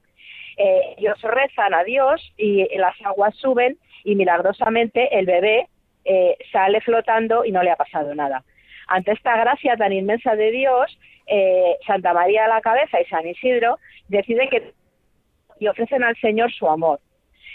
[0.56, 5.68] Eh, ellos rezan a Dios y las aguas suben y milagrosamente el bebé
[6.04, 8.42] eh, sale flotando y no le ha pasado nada.
[8.88, 13.24] Ante esta gracia tan inmensa de Dios, eh, Santa María de la Cabeza y San
[13.24, 13.78] Isidro
[14.08, 14.72] deciden que
[15.60, 16.98] y ofrecen al Señor su amor.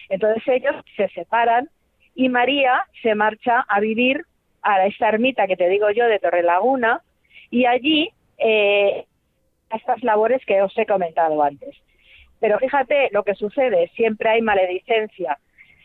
[0.10, 1.70] Entonces ellos se separan
[2.16, 4.24] y María se marcha a vivir
[4.62, 7.02] a esta ermita que te digo yo de Torrelaguna
[7.50, 9.06] y allí eh,
[9.72, 11.76] estas labores que os he comentado antes.
[12.40, 15.38] Pero fíjate lo que sucede, siempre hay maledicencia.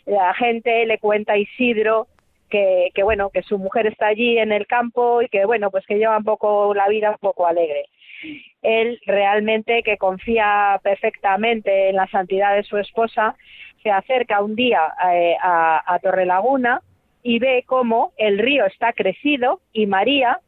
[0.07, 2.09] La gente le cuenta a Isidro
[2.51, 5.97] que, bueno, que su mujer está allí en el campo y que bueno, pues que
[5.97, 7.87] lleva un poco la vida un poco alegre.
[8.61, 13.37] Él realmente que confía perfectamente en la santidad de su esposa,
[13.83, 16.83] se acerca un día eh, a, Torrelaguna
[17.23, 20.41] y ve cómo el río está crecido y María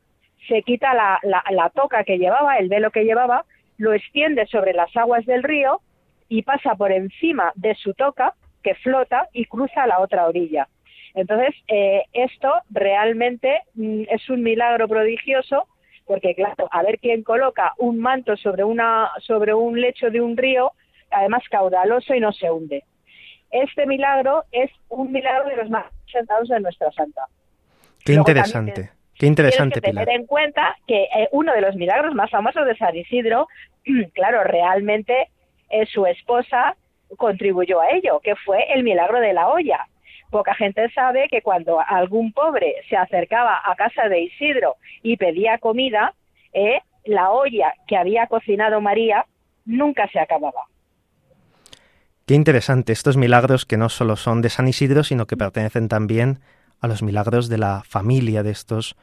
[0.49, 3.45] se quita la, la, la toca que llevaba, el velo que llevaba,
[3.79, 5.81] lo extiende sobre las aguas del río
[6.29, 10.69] y pasa por encima de su toca que flota y cruza la otra orilla.
[11.15, 15.69] Entonces, eh, esto realmente mm, es un milagro prodigioso
[16.07, 20.37] porque, claro, a ver quién coloca un manto sobre, una, sobre un lecho de un
[20.37, 20.73] río,
[21.11, 22.85] además caudaloso y no se hunde.
[23.55, 27.23] Este milagro es un milagro de los más presentados de nuestra santa.
[28.05, 28.91] Qué interesante.
[29.17, 32.77] Qué interesante, que tener en cuenta que eh, uno de los milagros más famosos de
[32.77, 33.47] San Isidro,
[34.13, 35.29] claro, realmente
[35.71, 36.77] es su esposa,
[37.17, 39.87] contribuyó a ello, que fue el milagro de la olla.
[40.33, 45.59] Poca gente sabe que cuando algún pobre se acercaba a casa de Isidro y pedía
[45.59, 46.13] comida,
[46.53, 49.27] eh, la olla que había cocinado María
[49.65, 50.65] nunca se acababa.
[52.27, 56.41] Qué interesante estos milagros que no solo son de San Isidro, sino que pertenecen también
[56.81, 58.97] a los milagros de la familia de estos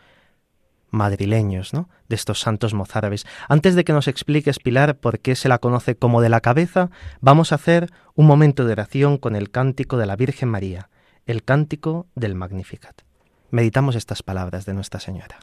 [0.89, 1.87] madrileños, ¿no?
[2.09, 3.27] De estos santos mozárabes.
[3.47, 6.89] Antes de que nos expliques, Pilar, por qué se la conoce como de la cabeza,
[7.21, 10.89] vamos a hacer un momento de oración con el cántico de la Virgen María,
[11.27, 13.03] el cántico del Magnificat.
[13.51, 15.37] Meditamos estas palabras de Nuestra Señora.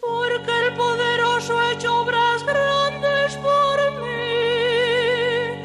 [0.00, 5.56] Porque el poderoso hecho obras grandes por mí,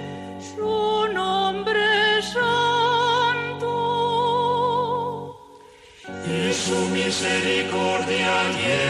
[0.56, 3.70] su nombre es santo
[6.26, 8.89] y su misericordia.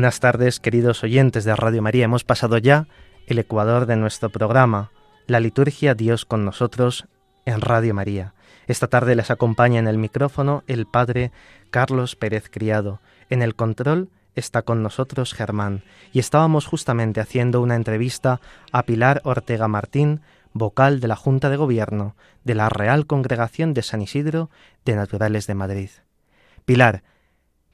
[0.00, 2.06] Buenas tardes, queridos oyentes de Radio María.
[2.06, 2.86] Hemos pasado ya
[3.26, 4.92] el ecuador de nuestro programa,
[5.26, 7.06] la liturgia Dios con nosotros
[7.44, 8.32] en Radio María.
[8.66, 11.32] Esta tarde les acompaña en el micrófono el Padre
[11.70, 13.02] Carlos Pérez Criado.
[13.28, 15.82] En el control está con nosotros Germán
[16.14, 18.40] y estábamos justamente haciendo una entrevista
[18.72, 20.22] a Pilar Ortega Martín,
[20.54, 24.48] vocal de la Junta de Gobierno de la Real Congregación de San Isidro
[24.86, 25.90] de Naturales de Madrid.
[26.64, 27.02] Pilar,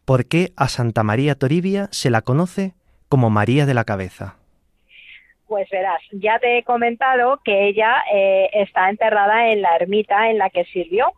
[0.06, 2.74] ¿Por qué a Santa María Toribia se la conoce
[3.08, 4.36] como María de la Cabeza?
[5.48, 10.38] Pues verás, ya te he comentado que ella eh, está enterrada en la ermita en
[10.38, 11.12] la que sirvió.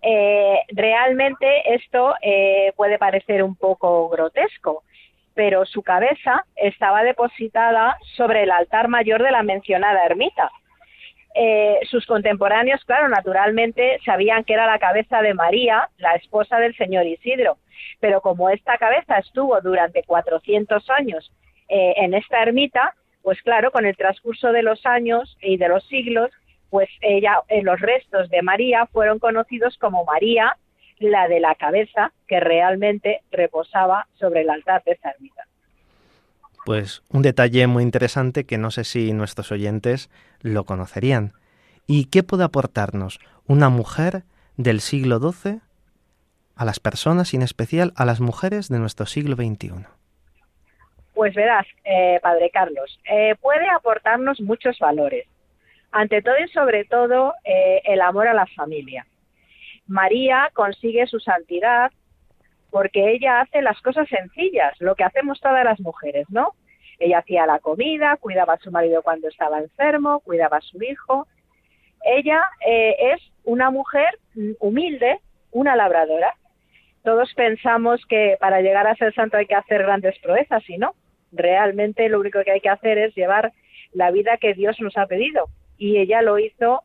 [0.00, 4.84] Eh, realmente esto eh, puede parecer un poco grotesco,
[5.34, 10.50] pero su cabeza estaba depositada sobre el altar mayor de la mencionada ermita.
[11.90, 17.06] Sus contemporáneos, claro, naturalmente sabían que era la cabeza de María, la esposa del señor
[17.06, 17.58] Isidro,
[18.00, 21.32] pero como esta cabeza estuvo durante 400 años
[21.68, 25.86] eh, en esta ermita, pues claro, con el transcurso de los años y de los
[25.86, 26.30] siglos,
[26.70, 30.56] pues ella, eh, los restos de María fueron conocidos como María,
[30.98, 35.41] la de la cabeza que realmente reposaba sobre el altar de esa ermita.
[36.64, 40.10] Pues un detalle muy interesante que no sé si nuestros oyentes
[40.40, 41.32] lo conocerían.
[41.86, 44.22] ¿Y qué puede aportarnos una mujer
[44.56, 45.60] del siglo XII
[46.54, 49.86] a las personas y en especial a las mujeres de nuestro siglo XXI?
[51.14, 55.26] Pues verás, eh, Padre Carlos, eh, puede aportarnos muchos valores.
[55.90, 59.06] Ante todo y sobre todo, eh, el amor a la familia.
[59.86, 61.92] María consigue su santidad
[62.72, 66.54] porque ella hace las cosas sencillas, lo que hacemos todas las mujeres, ¿no?
[66.98, 71.28] Ella hacía la comida, cuidaba a su marido cuando estaba enfermo, cuidaba a su hijo.
[72.04, 74.18] Ella es una mujer
[74.58, 75.20] humilde,
[75.52, 76.34] una labradora,
[77.02, 80.94] todos pensamos que para llegar a ser santo hay que hacer grandes proezas y no.
[81.32, 83.52] Realmente lo único que hay que hacer es llevar
[83.92, 85.46] la vida que Dios nos ha pedido.
[85.78, 86.82] Y ella lo hizo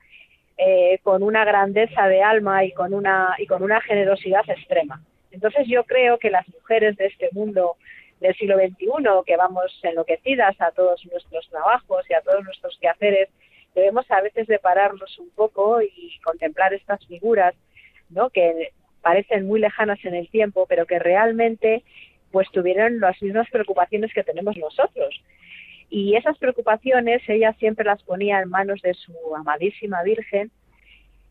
[0.57, 5.03] eh, con una grandeza de alma y con una, y con una generosidad extrema.
[5.31, 7.75] Entonces yo creo que las mujeres de este mundo
[8.19, 8.87] del siglo XXI,
[9.25, 13.29] que vamos enloquecidas a todos nuestros trabajos y a todos nuestros quehaceres,
[13.75, 17.53] debemos a veces de pararnos un poco y contemplar estas figuras,
[18.09, 18.29] ¿no?
[18.29, 18.71] Que
[19.01, 21.83] parecen muy lejanas en el tiempo, pero que realmente
[22.31, 25.21] pues tuvieron las mismas preocupaciones que tenemos nosotros.
[25.89, 30.51] Y esas preocupaciones ella siempre las ponía en manos de su amadísima Virgen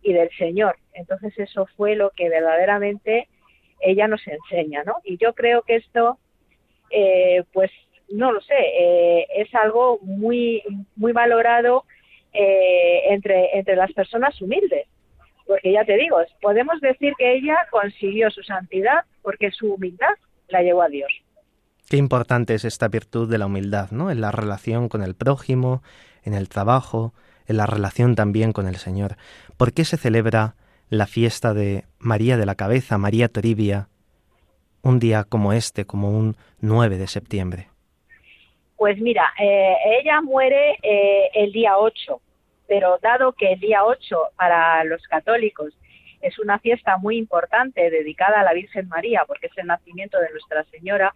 [0.03, 0.77] y del Señor.
[0.95, 3.29] Entonces eso fue lo que verdaderamente
[3.81, 4.97] ella nos enseña, ¿no?
[5.05, 6.19] Y yo creo que esto,
[6.91, 7.71] eh, pues
[8.09, 10.63] no lo sé, eh, es algo muy,
[10.95, 11.85] muy valorado
[12.33, 14.87] eh, entre, entre las personas humildes.
[15.47, 20.15] Porque ya te digo, podemos decir que ella consiguió su santidad porque su humildad
[20.49, 21.11] la llevó a Dios.
[21.89, 24.11] Qué importante es esta virtud de la humildad, ¿no?
[24.11, 25.83] En la relación con el prójimo,
[26.25, 27.15] en el trabajo,
[27.47, 29.17] en la relación también con el Señor.
[29.57, 30.57] ¿Por qué se celebra
[30.89, 33.89] la fiesta de María de la Cabeza, María Toribia,
[34.83, 37.69] un día como este, como un 9 de septiembre?
[38.77, 42.21] Pues mira, eh, ella muere eh, el día 8,
[42.69, 45.73] pero dado que el día 8 para los católicos
[46.21, 50.31] es una fiesta muy importante dedicada a la Virgen María, porque es el nacimiento de
[50.31, 51.15] Nuestra Señora,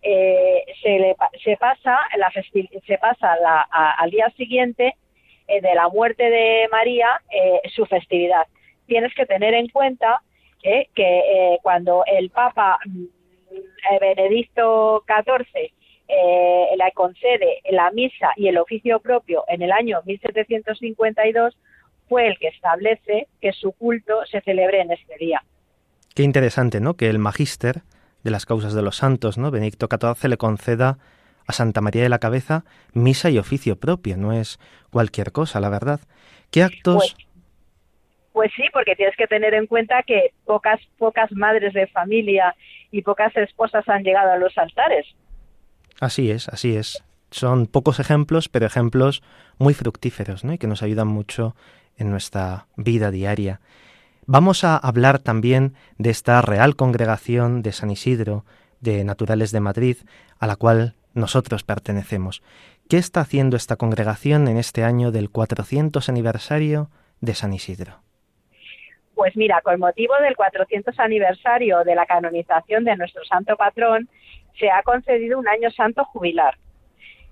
[0.00, 2.30] eh, se, se pasa, la
[2.86, 3.36] se pasa
[3.70, 4.96] al día siguiente
[5.46, 7.20] de la muerte de María
[7.74, 8.46] su festividad.
[8.86, 10.22] Tienes que tener en cuenta
[10.62, 10.88] que
[11.62, 13.04] cuando el Papa mm,
[14.00, 15.72] Benedicto XIV
[16.14, 21.56] eh, la concede la misa y el oficio propio en el año 1752,
[22.06, 25.42] fue el que establece que su culto se celebre en este día.
[26.14, 26.94] Qué interesante, ¿no?
[26.94, 27.80] Que el magíster
[28.24, 29.50] de las causas de los santos, ¿no?
[29.50, 30.98] Benedicto XIV le conceda
[31.46, 34.58] a Santa María de la Cabeza misa y oficio propio, no es
[34.90, 36.00] cualquier cosa, la verdad.
[36.50, 37.14] ¿Qué actos?
[37.16, 37.26] Pues,
[38.32, 42.54] pues, sí, porque tienes que tener en cuenta que pocas pocas madres de familia
[42.90, 45.06] y pocas esposas han llegado a los altares.
[46.00, 47.04] Así es, así es.
[47.30, 49.22] Son pocos ejemplos, pero ejemplos
[49.58, 50.52] muy fructíferos ¿no?
[50.52, 51.54] y que nos ayudan mucho
[51.96, 53.60] en nuestra vida diaria.
[54.26, 58.44] Vamos a hablar también de esta Real Congregación de San Isidro
[58.80, 59.96] de Naturales de Madrid,
[60.38, 62.42] a la cual nosotros pertenecemos.
[62.88, 68.00] ¿Qué está haciendo esta congregación en este año del 400 aniversario de San Isidro?
[69.22, 74.08] Pues mira, con motivo del 400 aniversario de la canonización de nuestro santo patrón,
[74.58, 76.56] se ha concedido un año santo jubilar.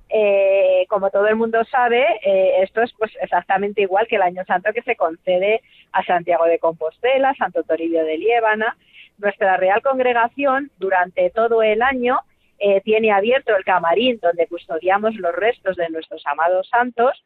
[0.09, 4.45] Eh, como todo el mundo sabe, eh, esto es pues exactamente igual que el año
[4.45, 8.77] santo que se concede a Santiago de Compostela, Santo Toribio de Liébana.
[9.19, 12.21] Nuestra Real Congregación durante todo el año
[12.61, 17.21] eh, tiene abierto el camarín donde custodiamos los restos de nuestros amados santos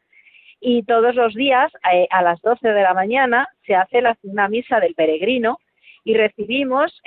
[0.59, 1.71] y todos los días
[2.09, 5.59] a las 12 de la mañana se hace la, una misa del peregrino
[6.03, 7.01] y recibimos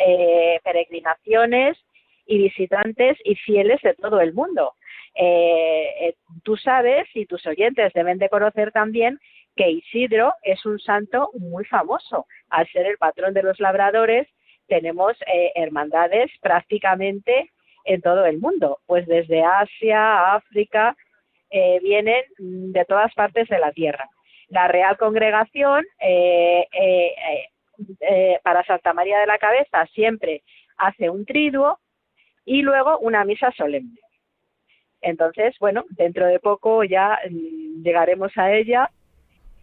[0.63, 1.77] peregrinaciones
[2.27, 4.75] y visitantes y fieles de todo el mundo.
[5.15, 9.19] Eh, eh, tú sabes y tus oyentes deben de conocer también
[9.57, 12.27] que Isidro es un santo muy famoso.
[12.51, 14.29] Al ser el patrón de los labradores,
[14.69, 17.51] tenemos eh, hermandades prácticamente
[17.85, 20.95] en todo el mundo, pues desde Asia, África,
[21.51, 24.09] vienen de todas partes de la tierra.
[24.49, 25.85] La Real Congregación
[28.43, 30.43] para Santa María de la Cabeza siempre
[30.77, 31.79] hace un triduo
[32.45, 34.01] y luego una misa solemne.
[35.01, 38.91] Entonces, bueno, dentro de poco ya mm, llegaremos a ella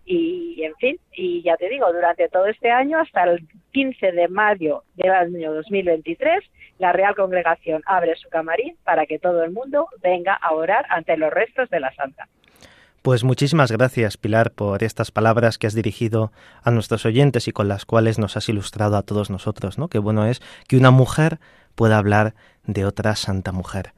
[0.06, 3.40] y, en fin, y ya te digo, durante todo este año, hasta el
[3.72, 6.44] 15 de mayo del año 2023,
[6.78, 11.18] la Real Congregación abre su camarín para que todo el mundo venga a orar ante
[11.18, 12.28] los restos de la Santa.
[13.02, 16.32] Pues muchísimas gracias, Pilar, por estas palabras que has dirigido
[16.64, 19.90] a nuestros oyentes y con las cuales nos has ilustrado a todos nosotros, ¿no?
[19.90, 21.40] Qué bueno es que una mujer
[21.76, 22.34] pueda hablar
[22.66, 23.94] de otra santa mujer.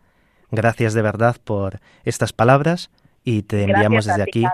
[0.51, 2.89] Gracias de verdad por estas palabras
[3.23, 4.45] y te enviamos desde aquí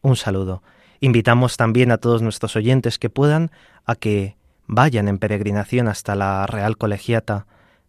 [0.00, 0.62] un saludo.
[1.00, 3.50] Invitamos también a todos nuestros oyentes que puedan
[3.84, 7.46] a que vayan en peregrinación hasta la Real Colegiata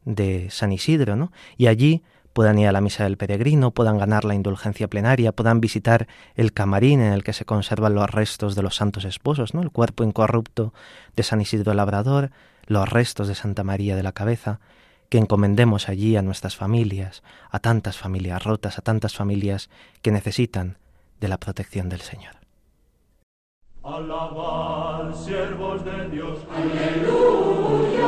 [0.10, 1.32] de San Isidro, ¿no?
[1.55, 2.01] Y allí
[2.34, 6.51] puedan ir a la misa del peregrino, puedan ganar la indulgencia plenaria, puedan visitar el
[6.51, 9.62] camarín en el que se conservan los restos de los santos esposos, ¿no?
[9.62, 10.74] El cuerpo incorrupto
[11.16, 12.32] de San Isidro Labrador,
[12.66, 14.60] los restos de Santa María de la Cabeza,
[15.10, 19.70] que encomendemos allí a nuestras familias, a tantas familias rotas, a tantas familias
[20.01, 20.78] que necesitan
[21.20, 22.36] de la protección del Señor.
[23.84, 26.39] Alabad, siervos de Dios.
[26.55, 27.99] Aleluya.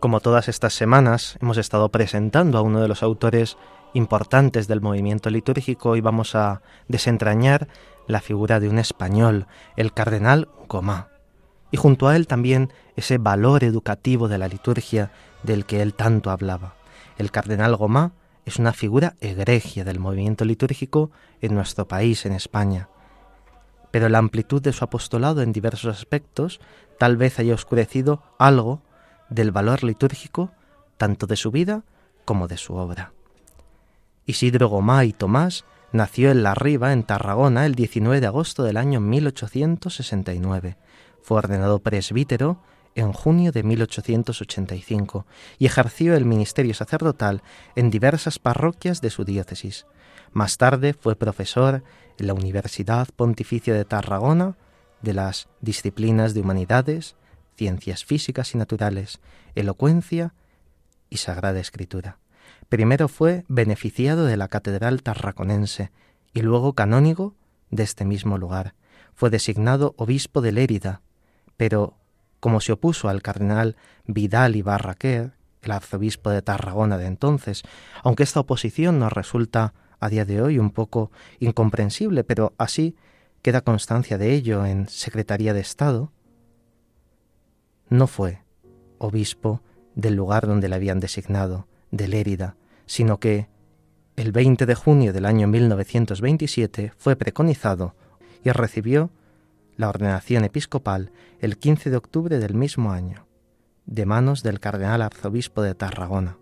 [0.00, 3.58] Como todas estas semanas, hemos estado presentando a uno de los autores
[3.92, 7.68] importantes del movimiento litúrgico, hoy vamos a desentrañar
[8.06, 9.46] la figura de un español,
[9.76, 11.08] el cardenal Gomá,
[11.70, 16.30] y junto a él también ese valor educativo de la liturgia del que él tanto
[16.30, 16.74] hablaba.
[17.18, 18.12] El cardenal Gomá
[18.50, 22.88] es una figura egregia del movimiento litúrgico en nuestro país, en España.
[23.92, 26.60] Pero la amplitud de su apostolado en diversos aspectos
[26.98, 28.82] tal vez haya oscurecido algo
[29.28, 30.50] del valor litúrgico
[30.96, 31.84] tanto de su vida
[32.24, 33.12] como de su obra.
[34.26, 38.78] Isidro Gomá y Tomás nació en La Riva, en Tarragona, el 19 de agosto del
[38.78, 40.76] año 1869.
[41.22, 42.60] Fue ordenado presbítero
[42.94, 45.26] en junio de 1885
[45.58, 47.42] y ejerció el ministerio sacerdotal
[47.76, 49.86] en diversas parroquias de su diócesis.
[50.32, 51.82] Más tarde fue profesor
[52.18, 54.56] en la Universidad Pontificia de Tarragona
[55.02, 57.16] de las disciplinas de humanidades,
[57.56, 59.20] ciencias físicas y naturales,
[59.54, 60.34] elocuencia
[61.08, 62.18] y sagrada escritura.
[62.68, 65.90] Primero fue beneficiado de la Catedral Tarraconense
[66.32, 67.34] y luego canónigo
[67.70, 68.74] de este mismo lugar.
[69.14, 71.02] Fue designado obispo de Lérida,
[71.56, 71.99] pero
[72.40, 73.76] como se opuso al cardenal
[74.06, 75.32] Vidal y Barraquer,
[75.62, 77.62] el arzobispo de Tarragona de entonces,
[78.02, 82.96] aunque esta oposición nos resulta a día de hoy un poco incomprensible, pero así
[83.42, 86.12] queda constancia de ello en Secretaría de Estado,
[87.88, 88.42] no fue
[88.98, 89.62] obispo
[89.94, 93.48] del lugar donde le habían designado, de Lérida, sino que
[94.16, 97.94] el 20 de junio del año 1927 fue preconizado
[98.44, 99.10] y recibió
[99.80, 101.10] la ordenación episcopal
[101.40, 103.26] el 15 de octubre del mismo año,
[103.86, 106.36] de manos del cardenal arzobispo de Tarragona,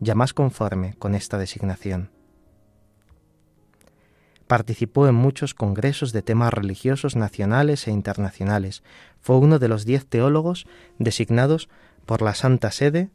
[0.00, 2.10] ya más conforme con esta designación.
[4.48, 8.82] Participó en muchos congresos de temas religiosos nacionales e internacionales.
[9.20, 10.66] Fue uno de los diez teólogos
[10.98, 11.68] designados
[12.06, 13.10] por la Santa Sede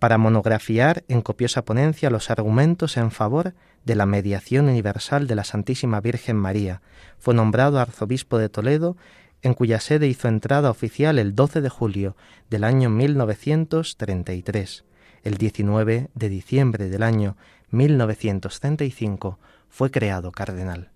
[0.00, 5.44] para monografiar en copiosa ponencia los argumentos en favor de la mediación universal de la
[5.44, 6.80] Santísima Virgen María.
[7.18, 8.96] Fue nombrado arzobispo de Toledo,
[9.42, 12.16] en cuya sede hizo entrada oficial el 12 de julio
[12.48, 14.84] del año 1933.
[15.22, 17.36] El 19 de diciembre del año
[17.70, 19.38] 1935
[19.68, 20.90] fue creado cardenal.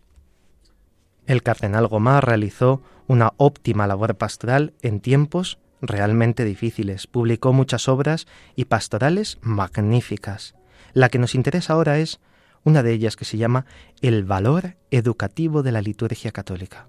[1.27, 7.07] El cardenal Gomar realizó una óptima labor pastoral en tiempos realmente difíciles.
[7.07, 10.55] Publicó muchas obras y pastorales magníficas.
[10.93, 12.21] La que nos interesa ahora es
[12.63, 13.67] una de ellas que se llama
[14.01, 16.89] El valor educativo de la liturgia católica,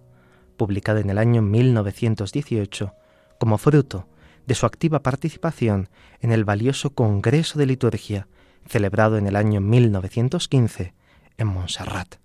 [0.57, 2.93] publicada en el año 1918
[3.39, 4.07] como fruto
[4.45, 5.89] de su activa participación
[6.21, 8.27] en el valioso Congreso de Liturgia
[8.67, 10.93] celebrado en el año 1915
[11.37, 12.15] en Montserrat,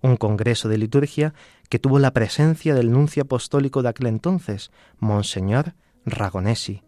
[0.00, 1.34] un congreso de liturgia
[1.72, 5.72] que tuvo la presencia del nuncio apostólico de aquel entonces, Monseñor
[6.04, 6.82] Ragonesi,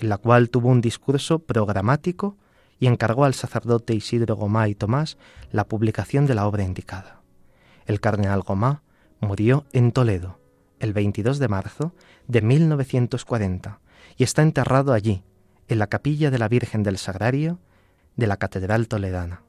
[0.00, 2.36] en la cual tuvo un discurso programático
[2.78, 5.16] y encargó al sacerdote Isidro Gomá y Tomás
[5.50, 7.22] la publicación de la obra indicada.
[7.86, 8.82] El cardenal Gomá
[9.20, 10.38] murió en Toledo
[10.78, 11.94] el 22 de marzo
[12.28, 13.80] de 1940
[14.18, 15.24] y está enterrado allí,
[15.68, 17.60] en la capilla de la Virgen del Sagrario
[18.16, 19.42] de la Catedral Toledana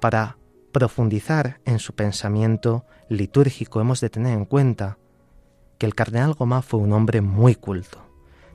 [0.00, 0.38] para
[0.72, 4.98] profundizar en su pensamiento litúrgico hemos de tener en cuenta
[5.78, 8.02] que el cardenal Gomá fue un hombre muy culto.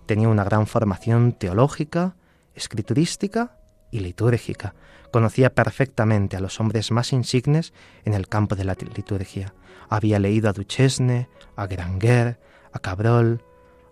[0.05, 2.15] Tenía una gran formación teológica,
[2.55, 3.57] escriturística
[3.91, 4.73] y litúrgica.
[5.11, 9.53] Conocía perfectamente a los hombres más insignes en el campo de la liturgia.
[9.89, 12.39] Había leído a Duchesne, a Granger,
[12.73, 13.43] a Cabrol,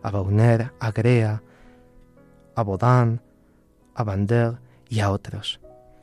[0.02, 1.42] a Bauner, a Grea,
[2.56, 3.22] a Baudin,
[3.94, 4.60] a Bander
[4.90, 5.60] y a otros.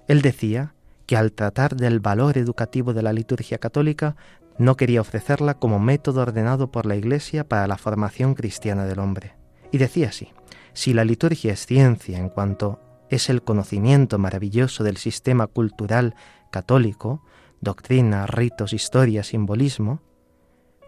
[0.08, 0.74] Él decía
[1.12, 4.16] que al tratar del valor educativo de la liturgia católica
[4.56, 9.36] no quería ofrecerla como método ordenado por la Iglesia para la formación cristiana del hombre.
[9.72, 10.32] Y decía así,
[10.72, 16.14] si la liturgia es ciencia en cuanto es el conocimiento maravilloso del sistema cultural
[16.50, 17.22] católico,
[17.60, 20.00] doctrina, ritos, historia, simbolismo,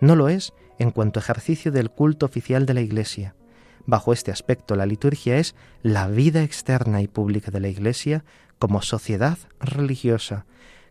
[0.00, 3.36] no lo es en cuanto ejercicio del culto oficial de la Iglesia.
[3.84, 8.24] Bajo este aspecto, la liturgia es la vida externa y pública de la Iglesia
[8.58, 10.46] como sociedad religiosa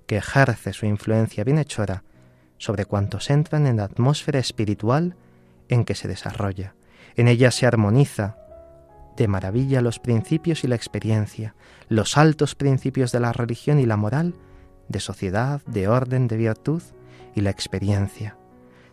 [0.05, 2.03] que ejerce su influencia bienhechora
[2.57, 5.15] sobre cuantos entran en la atmósfera espiritual
[5.69, 6.75] en que se desarrolla.
[7.15, 8.37] En ella se armoniza
[9.17, 11.55] de maravilla los principios y la experiencia,
[11.87, 14.35] los altos principios de la religión y la moral,
[14.89, 16.81] de sociedad, de orden, de virtud
[17.35, 18.37] y la experiencia,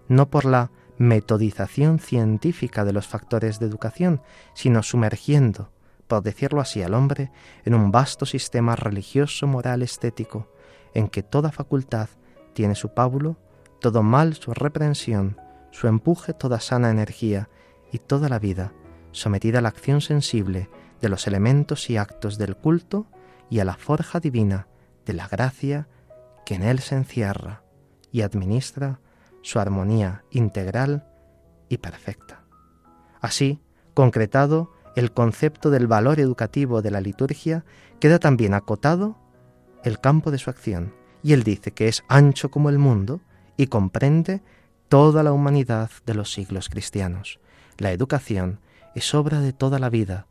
[0.09, 4.21] no por la metodización científica de los factores de educación,
[4.53, 5.71] sino sumergiendo
[6.11, 7.31] por decirlo así, al hombre
[7.65, 10.53] en un vasto sistema religioso, moral, estético,
[10.93, 12.09] en que toda facultad
[12.53, 13.37] tiene su pábulo,
[13.81, 15.41] todo mal su reprensión,
[15.71, 17.49] su empuje toda sana energía
[17.93, 18.73] y toda la vida
[19.13, 20.69] sometida a la acción sensible
[21.01, 23.07] de los elementos y actos del culto
[23.49, 24.67] y a la forja divina
[25.07, 25.87] de la gracia
[26.45, 27.63] que en él se encierra
[28.11, 28.99] y administra
[29.43, 31.07] su armonía integral
[31.69, 32.43] y perfecta.
[33.21, 33.63] Así,
[33.95, 37.65] concretado, el concepto del valor educativo de la liturgia
[38.01, 39.17] queda también acotado
[39.85, 43.21] el campo de su acción, y él dice que es ancho como el mundo
[43.57, 44.43] y comprende
[44.89, 47.41] toda la humanidad de los siglos cristianos.
[47.79, 48.61] La educación
[48.95, 50.27] es obra de toda la vida,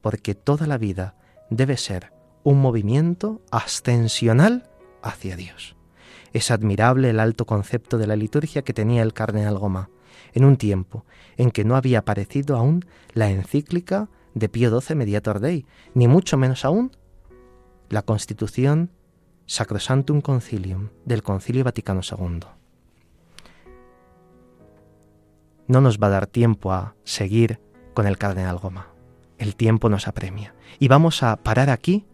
[0.00, 1.14] porque toda la vida
[1.50, 2.12] debe ser
[2.44, 4.70] un movimiento ascensional
[5.02, 5.76] hacia Dios.
[6.32, 9.90] Es admirable el alto concepto de la liturgia que tenía el cardenal Goma,
[10.36, 11.04] en un tiempo
[11.38, 12.84] en que no había aparecido aún
[13.14, 15.64] la encíclica de Pío XII Mediator Dei,
[15.94, 16.92] ni mucho menos aún
[17.88, 18.90] la constitución
[19.46, 22.40] Sacrosantum Concilium del Concilio Vaticano II.
[25.68, 27.58] No nos va a dar tiempo a seguir
[27.94, 28.88] con el cardenal Goma.
[29.38, 30.54] El tiempo nos apremia.
[30.78, 32.04] Y vamos a parar aquí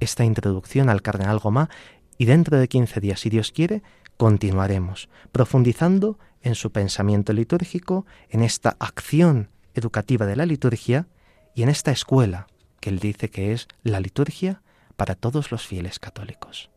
[0.00, 1.70] esta introducción al cardenal Goma
[2.18, 3.82] y dentro de 15 días, si Dios quiere,
[4.16, 11.08] continuaremos profundizando en su pensamiento litúrgico, en esta acción educativa de la liturgia
[11.56, 12.46] y en esta escuela
[12.78, 14.62] que él dice que es la liturgia
[14.96, 16.70] para todos los fieles católicos.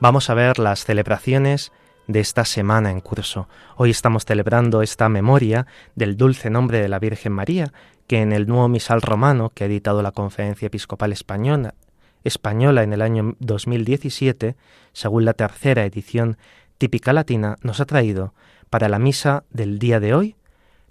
[0.00, 1.72] Vamos a ver las celebraciones
[2.06, 3.48] de esta semana en curso.
[3.74, 7.72] Hoy estamos celebrando esta memoria del dulce nombre de la Virgen María,
[8.06, 11.74] que en el nuevo misal romano que ha editado la Conferencia Episcopal Española,
[12.22, 14.54] española en el año 2017,
[14.92, 16.38] según la tercera edición
[16.78, 18.34] típica latina, nos ha traído
[18.70, 20.36] para la misa del día de hoy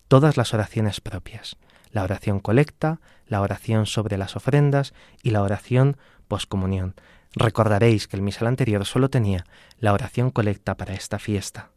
[0.10, 1.56] todas las oraciones propias,
[1.92, 4.94] la oración colecta, la oración sobre las ofrendas
[5.24, 5.96] y la oración
[6.28, 6.94] poscomunión.
[7.38, 9.46] Recordaréis que el misal anterior solo tenía
[9.80, 11.70] la oración colecta para esta fiesta.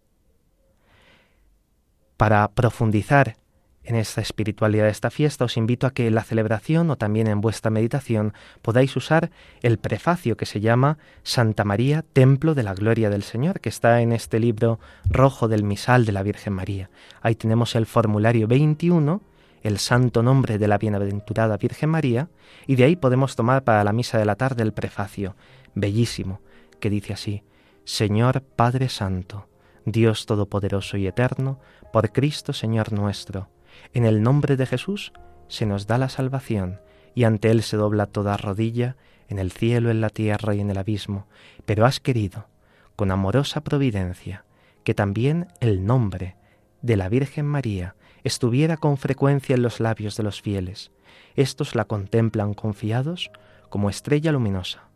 [2.17, 3.37] Para profundizar
[3.85, 7.27] en esta espiritualidad de esta fiesta, os invito a que en la celebración o también
[7.27, 8.33] en vuestra meditación
[8.63, 9.31] podáis usar
[9.63, 14.01] el prefacio que se llama Santa María, Templo de la Gloria del Señor, que está
[14.01, 16.91] en este libro rojo del misal de la Virgen María.
[17.21, 19.21] Ahí tenemos el formulario 21
[19.63, 22.29] el santo nombre de la bienaventurada Virgen María,
[22.67, 25.37] y de ahí podemos tomar para la misa de la tarde el prefacio,
[25.75, 26.41] bellísimo,
[26.81, 27.45] que dice así,
[27.85, 29.49] Señor Padre Santo,
[29.85, 31.61] Dios Todopoderoso y Eterno,
[31.93, 33.49] por Cristo Señor nuestro,
[33.93, 35.13] en el nombre de Jesús
[35.49, 36.81] se nos da la salvación,
[37.15, 38.97] y ante Él se dobla toda rodilla,
[39.29, 41.27] en el cielo, en la tierra y en el abismo,
[41.65, 42.49] pero has querido,
[42.97, 44.45] con amorosa providencia,
[44.85, 46.37] que también el nombre
[46.83, 47.95] de la Virgen María,
[48.25, 50.91] estuviera con frecuencia en los labios de los fieles.
[51.37, 53.31] Estos la contemplan confiados
[53.69, 54.89] como estrella luminosa,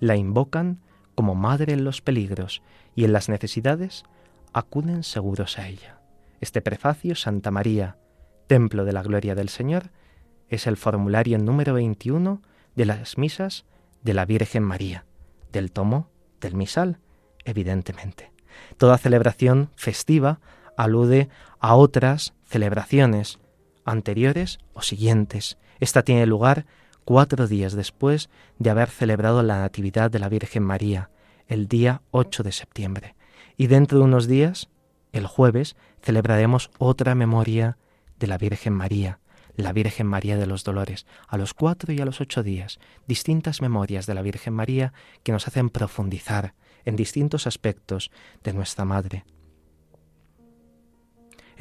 [0.00, 0.80] la invocan
[1.14, 2.62] como madre en los peligros
[2.94, 4.04] y en las necesidades
[4.52, 6.00] acuden seguros a ella.
[6.40, 7.96] Este prefacio, Santa María,
[8.46, 9.90] Templo de la Gloria del Señor,
[10.48, 12.42] es el formulario número 21
[12.74, 13.64] de las misas
[14.02, 15.04] de la Virgen María,
[15.52, 16.10] del tomo
[16.40, 16.98] del misal,
[17.44, 18.32] evidentemente.
[18.76, 20.40] Toda celebración festiva
[20.76, 21.28] alude
[21.60, 23.38] a otras celebraciones
[23.84, 25.58] anteriores o siguientes.
[25.80, 26.66] Esta tiene lugar
[27.04, 31.10] cuatro días después de haber celebrado la Natividad de la Virgen María,
[31.48, 33.16] el día 8 de septiembre.
[33.56, 34.68] Y dentro de unos días,
[35.12, 37.76] el jueves, celebraremos otra memoria
[38.18, 39.18] de la Virgen María,
[39.56, 43.60] la Virgen María de los Dolores, a los cuatro y a los ocho días, distintas
[43.60, 44.92] memorias de la Virgen María
[45.22, 46.54] que nos hacen profundizar
[46.84, 48.10] en distintos aspectos
[48.42, 49.24] de nuestra Madre.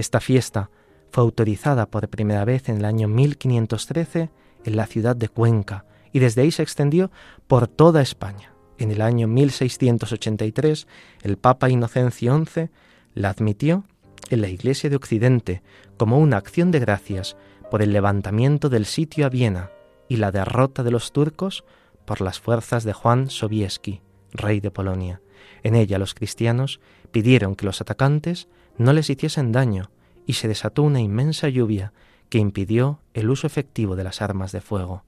[0.02, 0.72] Esta fiesta
[1.12, 4.32] fue autorizada por primera vez en el año 1513
[4.66, 7.12] en la ciudad de Cuenca y desde ahí se extendió
[7.48, 8.52] por toda España.
[8.80, 10.88] En el año 1683
[11.22, 12.72] el Papa Inocencio XI
[13.14, 13.84] la admitió
[14.32, 15.62] en la Iglesia de Occidente
[15.98, 17.38] como una acción de gracias
[17.70, 19.70] por el levantamiento del sitio a Viena
[20.10, 21.64] y la derrota de los turcos
[22.06, 24.02] por las fuerzas de Juan Sobieski,
[24.34, 25.22] rey de Polonia.
[25.62, 26.80] En ella los cristianos
[27.12, 28.48] pidieron que los atacantes
[28.82, 29.92] no les hiciesen daño
[30.26, 31.94] y se desató una inmensa lluvia
[32.30, 35.04] que impidió el uso efectivo de las armas de fuego.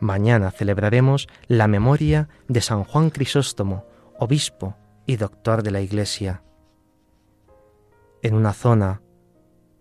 [0.00, 3.86] Mañana celebraremos la memoria de San Juan Crisóstomo,
[4.18, 6.42] obispo y doctor de la Iglesia.
[8.22, 9.02] En una zona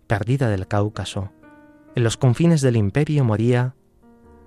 [0.05, 1.31] perdida del Cáucaso,
[1.95, 3.75] en los confines del imperio moría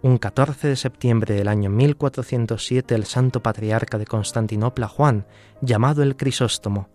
[0.06, 5.26] un 14 de septiembre del año 1407 el santo patriarca de Constantinopla Juan,
[5.60, 6.88] llamado el Crisóstomo,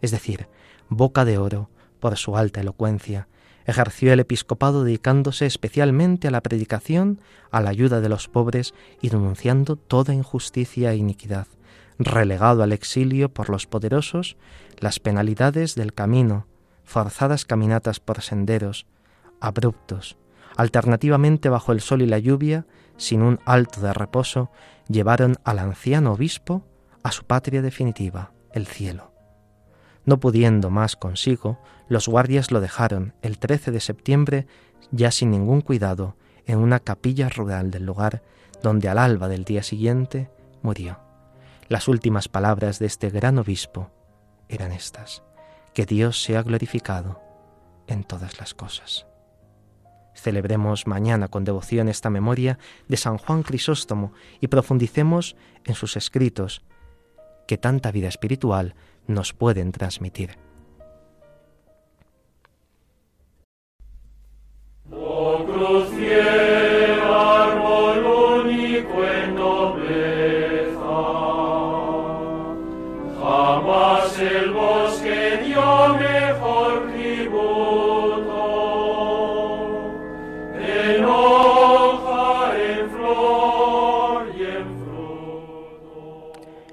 [0.00, 0.46] es decir,
[0.88, 3.26] boca de oro por su alta elocuencia,
[3.64, 9.08] ejerció el episcopado dedicándose especialmente a la predicación, a la ayuda de los pobres y
[9.08, 11.48] denunciando toda injusticia e iniquidad,
[11.98, 14.36] relegado al exilio por los poderosos,
[14.78, 16.46] las penalidades del camino,
[16.84, 18.86] forzadas caminatas por senderos,
[19.40, 20.16] abruptos,
[20.56, 24.50] alternativamente bajo el sol y la lluvia, sin un alto de reposo,
[24.88, 26.64] llevaron al anciano obispo
[27.02, 29.12] a su patria definitiva, el cielo.
[30.04, 34.46] No pudiendo más consigo, los guardias lo dejaron el 13 de septiembre,
[34.90, 38.22] ya sin ningún cuidado, en una capilla rural del lugar,
[38.62, 40.30] donde al alba del día siguiente
[40.62, 40.98] murió.
[41.68, 43.90] Las últimas palabras de este gran obispo
[44.48, 45.22] eran estas,
[45.72, 47.20] que Dios sea glorificado
[47.86, 49.06] en todas las cosas.
[50.14, 52.58] Celebremos mañana con devoción esta memoria
[52.88, 56.62] de San Juan Crisóstomo y profundicemos en sus escritos,
[57.46, 58.74] que tanta vida espiritual
[59.06, 60.38] nos pueden transmitir.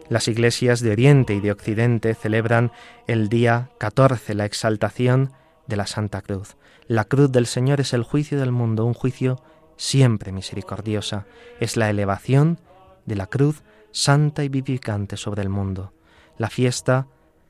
[0.10, 2.72] Las iglesias de Oriente y de Occidente celebran
[3.06, 5.32] el día 14 la exaltación
[5.68, 6.58] de la Santa Cruz.
[6.88, 9.40] La cruz del Señor es el juicio del mundo, un juicio
[9.78, 11.28] siempre misericordiosa.
[11.60, 12.60] Es la elevación
[13.06, 15.94] de la cruz santa y vivificante sobre el mundo.
[16.40, 17.06] La fiesta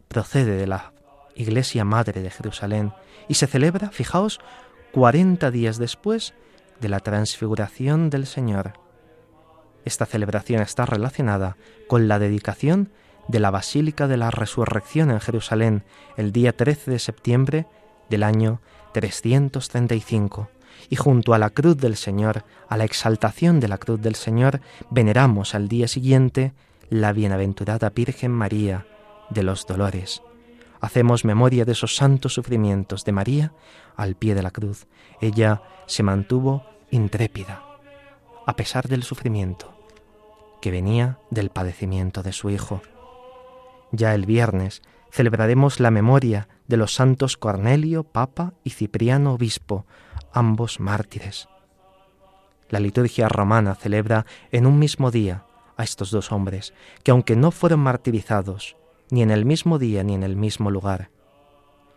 [0.10, 0.92] procede de la
[1.36, 2.92] Iglesia Madre de Jerusalén
[3.30, 4.42] y se celebra, fijaos,
[4.92, 6.34] 40 días después
[6.82, 8.74] de la transfiguración del Señor.
[9.90, 12.92] Esta celebración está relacionada con la dedicación
[13.28, 15.84] de la Basílica de la Resurrección en Jerusalén
[16.16, 17.66] el día 13 de septiembre
[18.08, 18.62] del año
[18.94, 20.48] 335.
[20.92, 24.62] Y junto a la cruz del Señor, a la exaltación de la cruz del Señor,
[24.92, 26.54] veneramos al día siguiente
[26.92, 28.86] la bienaventurada Virgen María
[29.32, 30.22] de los Dolores.
[30.82, 33.54] Hacemos memoria de esos santos sufrimientos de María
[33.96, 34.86] al pie de la cruz.
[35.20, 37.64] Ella se mantuvo intrépida,
[38.46, 39.79] a pesar del sufrimiento
[40.62, 42.82] que venía del padecimiento de su Hijo.
[43.92, 44.82] Ya el viernes
[45.12, 49.86] celebraremos la memoria de los santos Cornelio, Papa, y Cipriano, Obispo,
[50.32, 51.48] ambos mártires.
[52.70, 55.46] La liturgia romana celebra en un mismo día
[55.76, 58.76] a estos dos hombres, que aunque no fueron martirizados,
[59.10, 61.10] ni en el mismo día ni en el mismo lugar,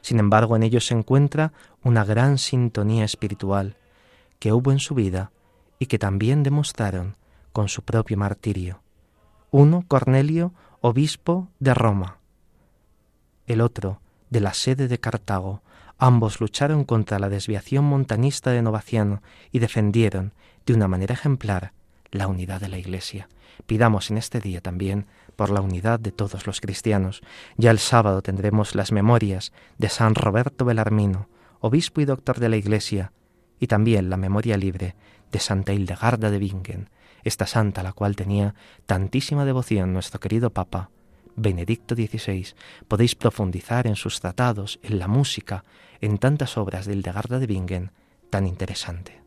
[0.01, 1.53] sin embargo en ellos se encuentra
[1.83, 3.77] una gran sintonía espiritual
[4.39, 5.31] que hubo en su vida
[5.79, 7.17] y que también demostraron
[7.53, 8.83] con su propio martirio.
[9.51, 12.19] Uno, Cornelio, obispo de Roma.
[13.47, 14.01] El otro,
[14.33, 15.63] de la sede de Cartago.
[15.99, 19.23] Ambos lucharon contra la desviación montanista de Novaciano
[19.53, 20.33] y defendieron,
[20.65, 21.73] de una manera ejemplar,
[22.11, 23.29] la unidad de la Iglesia.
[23.67, 27.21] Pidamos en este día también por la unidad de todos los cristianos.
[27.57, 31.29] Ya el sábado tendremos las memorias de San Roberto Belarmino,
[31.61, 33.13] obispo y doctor de la Iglesia,
[33.61, 34.97] y también la memoria libre
[35.31, 36.91] de Santa Hildegarda de Bingen,
[37.25, 38.55] esta santa a la cual tenía
[38.87, 40.91] tantísima devoción nuestro querido Papa,
[41.37, 42.55] Benedicto XVI.
[42.89, 45.65] Podéis profundizar en sus tratados, en la música,
[46.01, 47.93] en tantas obras de Hildegarda de Bingen
[48.31, 49.22] tan interesante.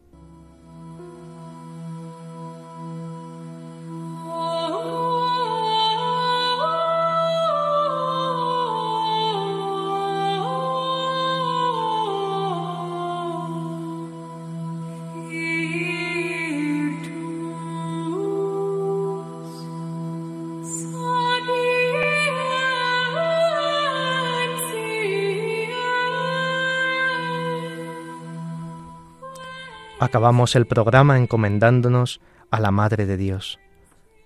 [30.06, 33.60] acabamos el programa encomendándonos a la Madre de Dios.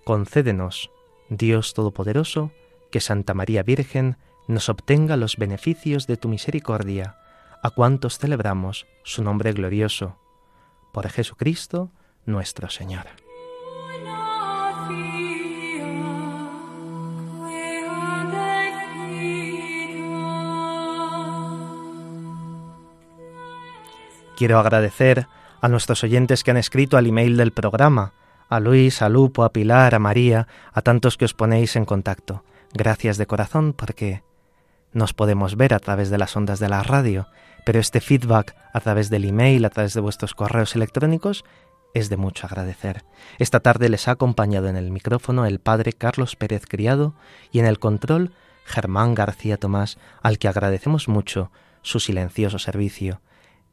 [0.04, 0.90] Concédenos,
[1.28, 2.52] Dios Todopoderoso,
[2.90, 4.16] que Santa María Virgen
[4.46, 7.16] nos obtenga los beneficios de tu misericordia,
[7.62, 10.18] a cuantos celebramos su nombre glorioso.
[10.92, 11.90] Por Jesucristo
[12.26, 13.06] nuestro Señor.
[24.36, 25.26] Quiero agradecer
[25.60, 28.12] a nuestros oyentes que han escrito al email del programa,
[28.48, 32.44] a Luis, a Lupo, a Pilar, a María, a tantos que os ponéis en contacto.
[32.72, 34.22] Gracias de corazón porque
[34.92, 37.28] nos podemos ver a través de las ondas de la radio,
[37.64, 41.44] pero este feedback a través del email, a través de vuestros correos electrónicos,
[41.94, 43.04] es de mucho agradecer.
[43.38, 47.14] Esta tarde les ha acompañado en el micrófono el padre Carlos Pérez Criado
[47.52, 48.32] y en el control
[48.64, 51.50] Germán García Tomás, al que agradecemos mucho
[51.82, 53.20] su silencioso servicio.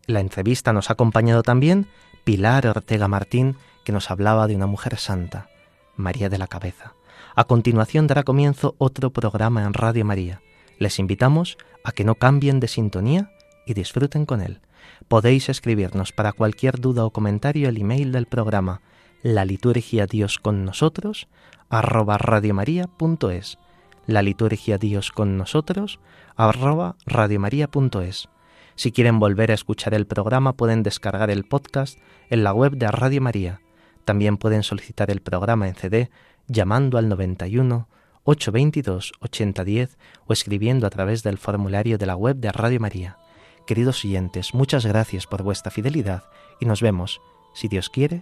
[0.08, 1.88] La entrevista nos ha acompañado también
[2.24, 5.50] Pilar Ortega Martín, que nos hablaba de una mujer santa,
[5.98, 6.94] María de la Cabeza.
[7.36, 10.42] A continuación dará comienzo otro programa en Radio María.
[10.80, 13.32] Les invitamos a que no cambien de sintonía
[13.66, 14.62] y disfruten con él.
[15.10, 18.82] Podéis escribirnos para cualquier duda o comentario el email del programa
[19.24, 21.28] la liturgia Dios con nosotros
[21.70, 23.58] arroba radiomaria.es
[24.06, 26.00] la liturgia Dios con nosotros
[26.38, 28.30] radiomaria.es
[28.78, 32.00] si quieren volver a escuchar el programa pueden descargar el podcast
[32.30, 33.60] en la web de Radio María.
[34.06, 36.12] También pueden solicitar el programa en CD
[36.48, 37.90] llamando al 91
[38.24, 39.98] 822 8010
[40.28, 43.18] o escribiendo a través del formulario de la web de Radio María.
[43.66, 46.24] Queridos oyentes, muchas gracias por vuestra fidelidad
[46.60, 47.20] y nos vemos,
[47.54, 48.22] si Dios quiere,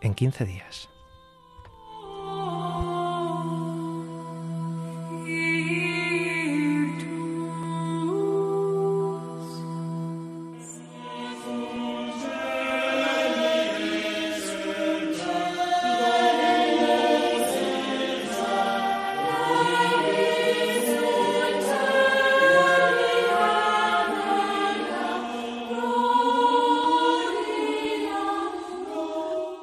[0.00, 0.88] en 15 días.